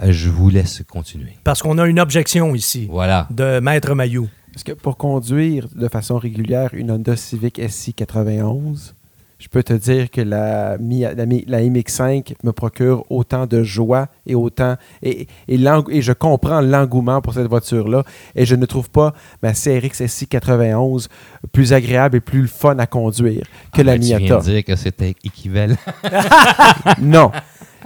Euh, 0.02 0.12
je 0.12 0.28
vous 0.28 0.50
laisse 0.50 0.82
continuer. 0.88 1.37
Parce 1.44 1.62
qu'on 1.62 1.78
a 1.78 1.87
une 1.87 2.00
objection 2.00 2.54
ici 2.54 2.87
Voilà. 2.90 3.28
de 3.30 3.60
Maître 3.60 3.94
Mayou. 3.94 4.28
Parce 4.52 4.64
que 4.64 4.72
pour 4.72 4.96
conduire 4.96 5.66
de 5.74 5.88
façon 5.88 6.16
régulière 6.18 6.70
une 6.74 6.90
Honda 6.92 7.16
Civic 7.16 7.60
SI 7.68 7.92
91, 7.94 8.93
je 9.38 9.49
peux 9.49 9.62
te 9.62 9.73
dire 9.75 10.11
que 10.11 10.20
la, 10.20 10.77
la, 10.79 11.25
la 11.27 11.61
MX5 11.61 12.35
me 12.44 12.53
procure 12.53 13.05
autant 13.11 13.47
de 13.47 13.62
joie 13.62 14.09
et 14.27 14.35
autant. 14.35 14.77
Et, 15.03 15.27
et, 15.49 15.59
et 15.90 16.03
je 16.03 16.12
comprends 16.12 16.61
l'engouement 16.61 17.20
pour 17.20 17.35
cette 17.35 17.47
voiture-là. 17.49 18.05
Et 18.35 18.47
je 18.47 18.55
ne 18.55 18.64
trouve 18.64 18.88
pas 18.90 19.12
ma 19.42 19.53
CRX 19.53 20.07
SI 20.07 20.27
91 20.29 21.09
plus 21.53 21.73
agréable 21.73 22.16
et 22.18 22.20
plus 22.20 22.49
fun 22.49 22.79
à 22.79 22.87
conduire 22.87 23.42
que 23.73 23.81
Ah, 23.81 23.85
la 23.85 23.92
ben, 23.94 24.01
Tu 24.01 24.07
viens 24.07 24.18
Miata. 24.20 24.37
de 24.38 24.42
dire 24.44 24.64
que 24.64 24.77
c'était 24.77 25.11
équivalent. 25.25 25.77
Non. 27.01 27.31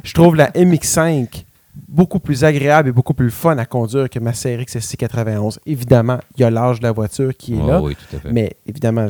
Je 0.04 0.12
trouve 0.14 0.36
la 0.36 0.50
MX5 0.50 1.44
beaucoup 1.86 2.18
plus 2.20 2.44
agréable 2.44 2.88
et 2.88 2.92
beaucoup 2.92 3.14
plus 3.14 3.30
fun 3.30 3.56
à 3.58 3.64
conduire 3.66 4.08
que 4.10 4.18
ma 4.18 4.32
CRX 4.32 4.76
SC91. 4.76 5.58
Évidemment, 5.66 6.18
il 6.36 6.40
y 6.40 6.44
a 6.44 6.50
l'âge 6.50 6.80
de 6.80 6.84
la 6.84 6.92
voiture 6.92 7.36
qui 7.36 7.54
est 7.54 7.60
Oh, 7.62 7.66
là. 7.68 7.80
oui, 7.82 7.94
tout 7.94 8.16
à 8.16 8.20
fait. 8.20 8.32
Mais 8.32 8.56
évidemment, 8.66 9.06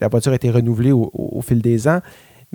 la 0.00 0.08
voiture 0.08 0.32
a 0.32 0.36
été 0.36 0.50
renouvelée 0.50 0.92
au, 0.92 1.10
au- 1.12 1.38
au 1.38 1.42
fil 1.42 1.60
des 1.60 1.86
ans. 1.88 2.00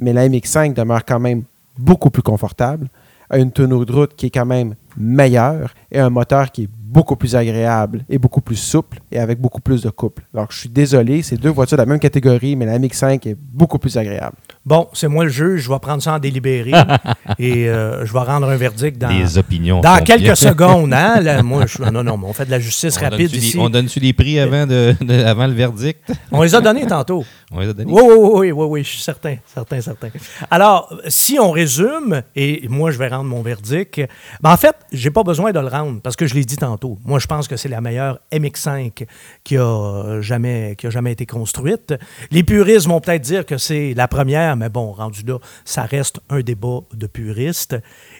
Mais 0.02 0.14
la 0.14 0.28
MX5 0.28 0.74
demeure 0.74 1.06
quand 1.06 1.20
même 1.20 1.44
beaucoup 1.78 2.10
plus 2.10 2.24
confortable, 2.24 2.88
a 3.30 3.38
une 3.38 3.52
tenue 3.52 3.86
de 3.86 3.92
route 3.92 4.16
qui 4.16 4.28
est 4.28 4.30
quand 4.30 4.46
même 4.46 4.76
meilleure 4.98 5.74
et 5.92 6.00
un 6.00 6.10
moteur 6.10 6.52
qui 6.52 6.64
est 6.64 6.70
beaucoup 6.72 7.16
plus 7.16 7.36
agréable 7.36 8.06
et 8.10 8.20
beaucoup 8.20 8.42
plus 8.42 8.56
souple 8.56 9.00
et 9.12 9.18
avec 9.20 9.40
beaucoup 9.40 9.62
plus 9.62 9.82
de 9.82 9.90
couple. 9.90 10.24
Alors, 10.34 10.48
je 10.52 10.60
suis 10.60 10.70
désolé, 10.70 11.24
c'est 11.24 11.38
deux 11.38 11.50
voitures 11.50 11.78
de 11.78 11.82
la 11.82 11.88
même 11.88 12.00
catégorie, 12.00 12.56
mais 12.56 12.66
la 12.68 12.78
MX5 12.78 13.28
est 13.30 13.36
beaucoup 13.36 13.80
plus 13.80 13.98
agréable. 13.98 14.36
Bon, 14.66 14.88
c'est 14.94 15.10
moi 15.10 15.26
le 15.26 15.30
juge, 15.30 15.64
je 15.64 15.70
vais 15.70 15.80
prendre 15.80 16.02
ça 16.02 16.14
en 16.14 16.20
délibéré 16.20 16.72
et 17.38 17.68
euh, 17.68 18.06
je 18.06 18.14
vais 18.14 18.20
rendre 18.20 18.48
un 18.48 18.56
verdict 18.56 18.98
dans, 18.98 19.10
Les 19.10 19.38
opinions. 19.38 19.82
dans 19.82 19.98
font 19.98 20.04
quelques 20.04 20.38
secondes. 20.38 20.94
Hein? 21.04 21.20
Là, 21.22 21.42
moi, 21.44 21.66
je, 21.66 21.82
non, 21.82 22.04
non, 22.04 22.18
mais 22.18 22.28
on 22.28 22.34
fait 22.34 22.46
de 22.46 22.52
la 22.52 22.60
justice 22.60 22.98
On 23.00 23.04
rapide 23.10 23.32
des- 23.32 23.58
on 23.58 23.70
donne-tu 23.70 24.00
des 24.00 24.14
prix 24.14 24.40
avant, 24.40 24.66
de, 24.68 24.96
de- 25.02 25.24
avant 25.24 25.48
le 25.48 25.54
verdict? 25.54 26.00
On 26.32 26.42
les 26.44 26.54
a 26.56 26.62
donnés 26.62 26.86
tantôt. 26.86 27.26
On 27.56 27.60
les 27.60 27.70
a 27.70 27.74
donnés? 27.74 27.92
Oui, 27.92 28.02
oui, 28.04 28.16
oui, 28.18 28.30
oui, 28.34 28.52
oui, 28.52 28.66
oui, 28.70 28.84
je 28.84 28.90
suis 28.90 29.02
certain, 29.02 29.36
certain, 29.46 29.80
certain. 29.80 30.10
Alors, 30.50 30.92
si 31.08 31.38
on 31.40 31.52
résume, 31.52 32.24
et 32.36 32.66
moi, 32.68 32.90
je 32.90 32.98
vais 32.98 33.08
rendre 33.10 33.26
mon 33.26 33.44
verdict, 33.44 34.02
ben, 34.42 34.52
en 34.52 34.58
fait, 34.58 34.76
j'ai 34.92 35.12
pas 35.12 35.22
besoin 35.22 35.52
de 35.52 35.60
le 35.60 35.68
rendre 35.68 36.02
parce 36.02 36.16
que 36.16 36.26
je 36.26 36.34
l'ai 36.34 36.46
dit 36.46 36.58
tantôt. 36.58 36.98
Moi, 37.06 37.20
je 37.20 37.28
pense 37.28 37.48
que 37.48 37.56
c'est 37.56 37.70
la 37.70 37.80
meilleure 37.80 38.18
MX5 38.32 39.06
qui 39.44 39.58
a 39.58 40.20
jamais, 40.22 40.76
qui 40.80 40.88
a 40.88 40.90
jamais 40.90 41.12
été 41.12 41.28
construite. 41.28 41.94
Les 42.32 42.44
puristes 42.44 42.88
vont 42.88 43.00
peut-être 43.00 43.22
dire 43.22 43.46
que 43.46 43.60
c'est 43.60 43.94
la 43.96 44.08
première, 44.08 44.53
mais 44.56 44.70
bon, 44.70 44.92
rendu 44.92 45.24
là, 45.24 45.40
ça 45.66 45.84
reste 45.84 46.20
un 46.30 46.42
débat 46.42 46.80
de 46.94 47.08
puristes 47.08 47.76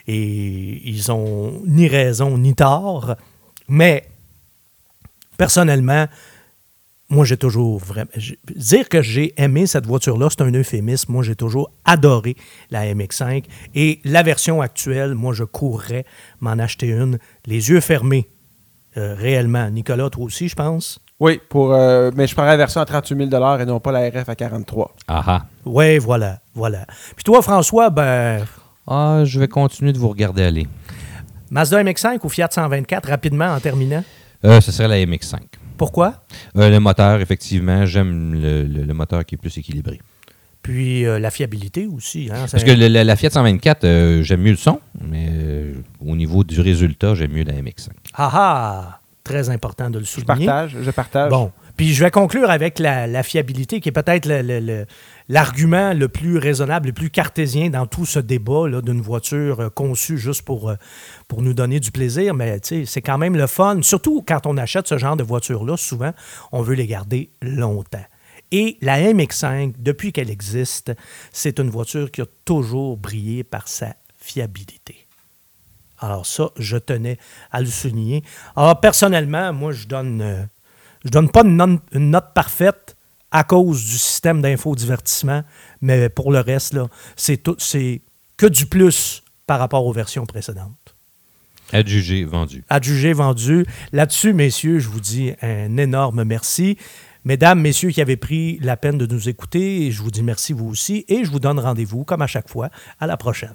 et 0.06 0.88
ils 0.88 1.10
ont 1.10 1.62
ni 1.66 1.88
raison 1.88 2.38
ni 2.38 2.54
tort. 2.54 3.14
Mais 3.68 4.08
personnellement, 5.36 6.06
moi, 7.10 7.24
j'ai 7.24 7.36
toujours 7.36 7.78
vraiment. 7.78 8.10
Dire 8.56 8.88
que 8.88 9.02
j'ai 9.02 9.34
aimé 9.40 9.66
cette 9.66 9.86
voiture-là, 9.86 10.28
c'est 10.30 10.42
un 10.42 10.52
euphémisme. 10.52 11.12
Moi, 11.12 11.22
j'ai 11.22 11.36
toujours 11.36 11.70
adoré 11.84 12.34
la 12.70 12.92
MX5. 12.94 13.44
Et 13.74 14.00
la 14.04 14.22
version 14.22 14.62
actuelle, 14.62 15.14
moi, 15.14 15.34
je 15.34 15.44
courrais 15.44 16.06
m'en 16.40 16.52
acheter 16.52 16.88
une, 16.88 17.18
les 17.46 17.68
yeux 17.68 17.80
fermés, 17.80 18.28
euh, 18.96 19.14
réellement. 19.14 19.68
Nicolas, 19.70 20.10
toi 20.10 20.24
aussi, 20.24 20.48
je 20.48 20.56
pense? 20.56 21.03
Oui, 21.20 21.40
pour, 21.48 21.72
euh, 21.72 22.10
mais 22.16 22.26
je 22.26 22.34
prendrais 22.34 22.52
la 22.52 22.56
version 22.56 22.80
à 22.80 22.84
38 22.84 23.30
000 23.30 23.58
et 23.60 23.64
non 23.66 23.78
pas 23.80 23.92
la 23.92 24.08
RF 24.10 24.28
à 24.28 24.34
43 24.34 24.94
Ah 25.08 25.22
ah. 25.26 25.46
Oui, 25.64 25.98
voilà, 25.98 26.40
voilà. 26.54 26.86
Puis 27.14 27.22
toi, 27.24 27.40
François, 27.40 27.90
ben, 27.90 28.44
Ah, 28.86 29.22
je 29.24 29.38
vais 29.38 29.48
continuer 29.48 29.92
de 29.92 29.98
vous 29.98 30.08
regarder 30.08 30.42
aller. 30.42 30.66
Mazda 31.50 31.82
MX5 31.84 32.18
ou 32.24 32.28
Fiat 32.28 32.48
124, 32.50 33.08
rapidement, 33.08 33.46
en 33.54 33.60
terminant? 33.60 34.02
Euh, 34.44 34.60
ce 34.60 34.72
serait 34.72 34.88
la 34.88 34.96
MX5. 35.06 35.38
Pourquoi? 35.76 36.24
Euh, 36.56 36.68
le 36.68 36.80
moteur, 36.80 37.20
effectivement, 37.20 37.86
j'aime 37.86 38.34
le, 38.34 38.64
le- 38.64 38.82
le 38.84 38.94
moteur 38.94 39.24
qui 39.24 39.36
est 39.36 39.38
plus 39.38 39.56
équilibré. 39.56 40.00
Puis 40.62 41.04
euh, 41.06 41.18
la 41.18 41.30
fiabilité 41.30 41.86
aussi. 41.86 42.28
Hein, 42.32 42.46
Parce 42.50 42.64
que 42.64 42.70
le- 42.70 42.88
la, 42.88 43.04
la 43.04 43.16
Fiat 43.16 43.30
124, 43.30 43.84
euh, 43.84 44.22
j'aime 44.22 44.40
mieux 44.40 44.50
le 44.52 44.56
son, 44.56 44.80
mais 45.00 45.28
euh, 45.30 45.74
au 46.04 46.16
niveau 46.16 46.42
du 46.44 46.60
résultat, 46.60 47.14
j'aime 47.14 47.32
mieux 47.32 47.44
la 47.44 47.52
MX5. 47.54 47.88
Ah 48.14 48.30
ah! 48.32 49.00
Très 49.24 49.48
important 49.48 49.88
de 49.90 49.98
le 49.98 50.04
Je 50.04 50.10
souligner. 50.10 50.46
partage, 50.46 50.76
je 50.82 50.90
partage. 50.90 51.30
Bon. 51.30 51.50
Puis 51.76 51.92
je 51.94 52.04
vais 52.04 52.10
conclure 52.10 52.50
avec 52.50 52.78
la, 52.78 53.06
la 53.06 53.22
fiabilité, 53.22 53.80
qui 53.80 53.88
est 53.88 53.92
peut-être 53.92 54.26
le- 54.26 54.42
le- 54.42 54.60
le- 54.60 54.86
l'argument 55.28 55.92
le, 55.94 56.08
plus 56.08 56.36
raisonnable, 56.38 56.88
le 56.88 56.92
plus 56.92 57.08
cartésien 57.10 57.70
dans 57.70 57.86
tout 57.86 58.04
ce 58.06 58.18
débat 58.20 58.68
là, 58.68 58.82
d'une 58.82 59.00
voiture 59.00 59.60
euh, 59.60 59.70
conçue 59.70 60.18
juste 60.18 60.42
pour, 60.42 60.68
euh, 60.68 60.74
pour 61.26 61.40
nous 61.42 61.54
donner 61.54 61.80
du 61.80 61.90
plaisir. 61.90 62.34
Mais 62.34 62.60
tu 62.60 62.68
sais, 62.68 62.84
c'est 62.86 63.00
quand 63.02 63.16
même 63.18 63.34
le 63.34 63.46
fun. 63.46 63.80
Surtout 63.82 64.22
quand 64.28 64.46
on 64.46 64.56
achète 64.58 64.86
ce 64.86 64.98
genre 64.98 65.16
de 65.16 65.24
voiture-là, 65.24 65.76
souvent, 65.78 66.12
on 66.52 66.60
veut 66.62 66.74
les 66.74 66.86
garder 66.86 67.30
longtemps. 67.42 68.04
Et 68.52 68.76
la 68.82 69.00
MX5, 69.00 69.72
depuis 69.78 70.12
qu'elle 70.12 70.30
existe, 70.30 70.92
c'est 71.32 71.58
une 71.58 71.70
voiture 71.70 72.10
qui 72.12 72.20
a 72.20 72.26
toujours 72.44 72.98
brillé 72.98 73.42
par 73.42 73.66
sa 73.68 73.96
fiabilité. 74.16 75.06
Alors 76.00 76.26
ça, 76.26 76.50
je 76.58 76.76
tenais 76.76 77.18
à 77.52 77.60
le 77.60 77.66
souligner. 77.66 78.22
Alors 78.56 78.78
personnellement, 78.80 79.52
moi, 79.52 79.72
je 79.72 79.86
donne, 79.86 80.20
euh, 80.20 80.42
Je 81.04 81.10
donne 81.10 81.28
pas 81.30 81.42
une, 81.42 81.56
non- 81.56 81.80
une 81.92 82.10
note 82.10 82.32
parfaite 82.34 82.96
à 83.30 83.44
cause 83.44 83.84
du 83.84 83.98
système 83.98 84.40
d'infodivertissement, 84.40 85.42
mais 85.82 86.08
pour 86.08 86.32
le 86.32 86.38
reste, 86.40 86.72
là, 86.72 86.86
c'est 87.14 87.36
tout- 87.42 87.56
c'est 87.58 88.00
que 88.38 88.46
du 88.46 88.64
plus 88.66 89.22
par 89.46 89.58
rapport 89.58 89.84
aux 89.84 89.92
versions 89.92 90.24
précédentes. 90.24 90.94
Adjugé, 91.72 92.24
vendu. 92.24 92.64
Adjugé, 92.70 93.12
vendu. 93.12 93.66
Là-dessus, 93.92 94.32
messieurs, 94.32 94.78
je 94.78 94.88
vous 94.88 95.00
dis 95.00 95.32
un 95.42 95.76
énorme 95.76 96.24
merci. 96.24 96.78
Mesdames, 97.24 97.60
messieurs 97.60 97.90
qui 97.90 98.00
avez 98.00 98.16
pris 98.16 98.58
la 98.60 98.76
peine 98.78 98.96
de 98.96 99.06
nous 99.06 99.28
écouter, 99.28 99.90
je 99.90 100.00
vous 100.02 100.10
dis 100.10 100.22
merci 100.22 100.52
vous 100.54 100.68
aussi 100.68 101.04
et 101.08 101.24
je 101.24 101.30
vous 101.30 101.40
donne 101.40 101.58
rendez-vous, 101.58 102.04
comme 102.04 102.22
à 102.22 102.26
chaque 102.26 102.48
fois, 102.48 102.70
à 103.00 103.06
la 103.06 103.16
prochaine. 103.16 103.54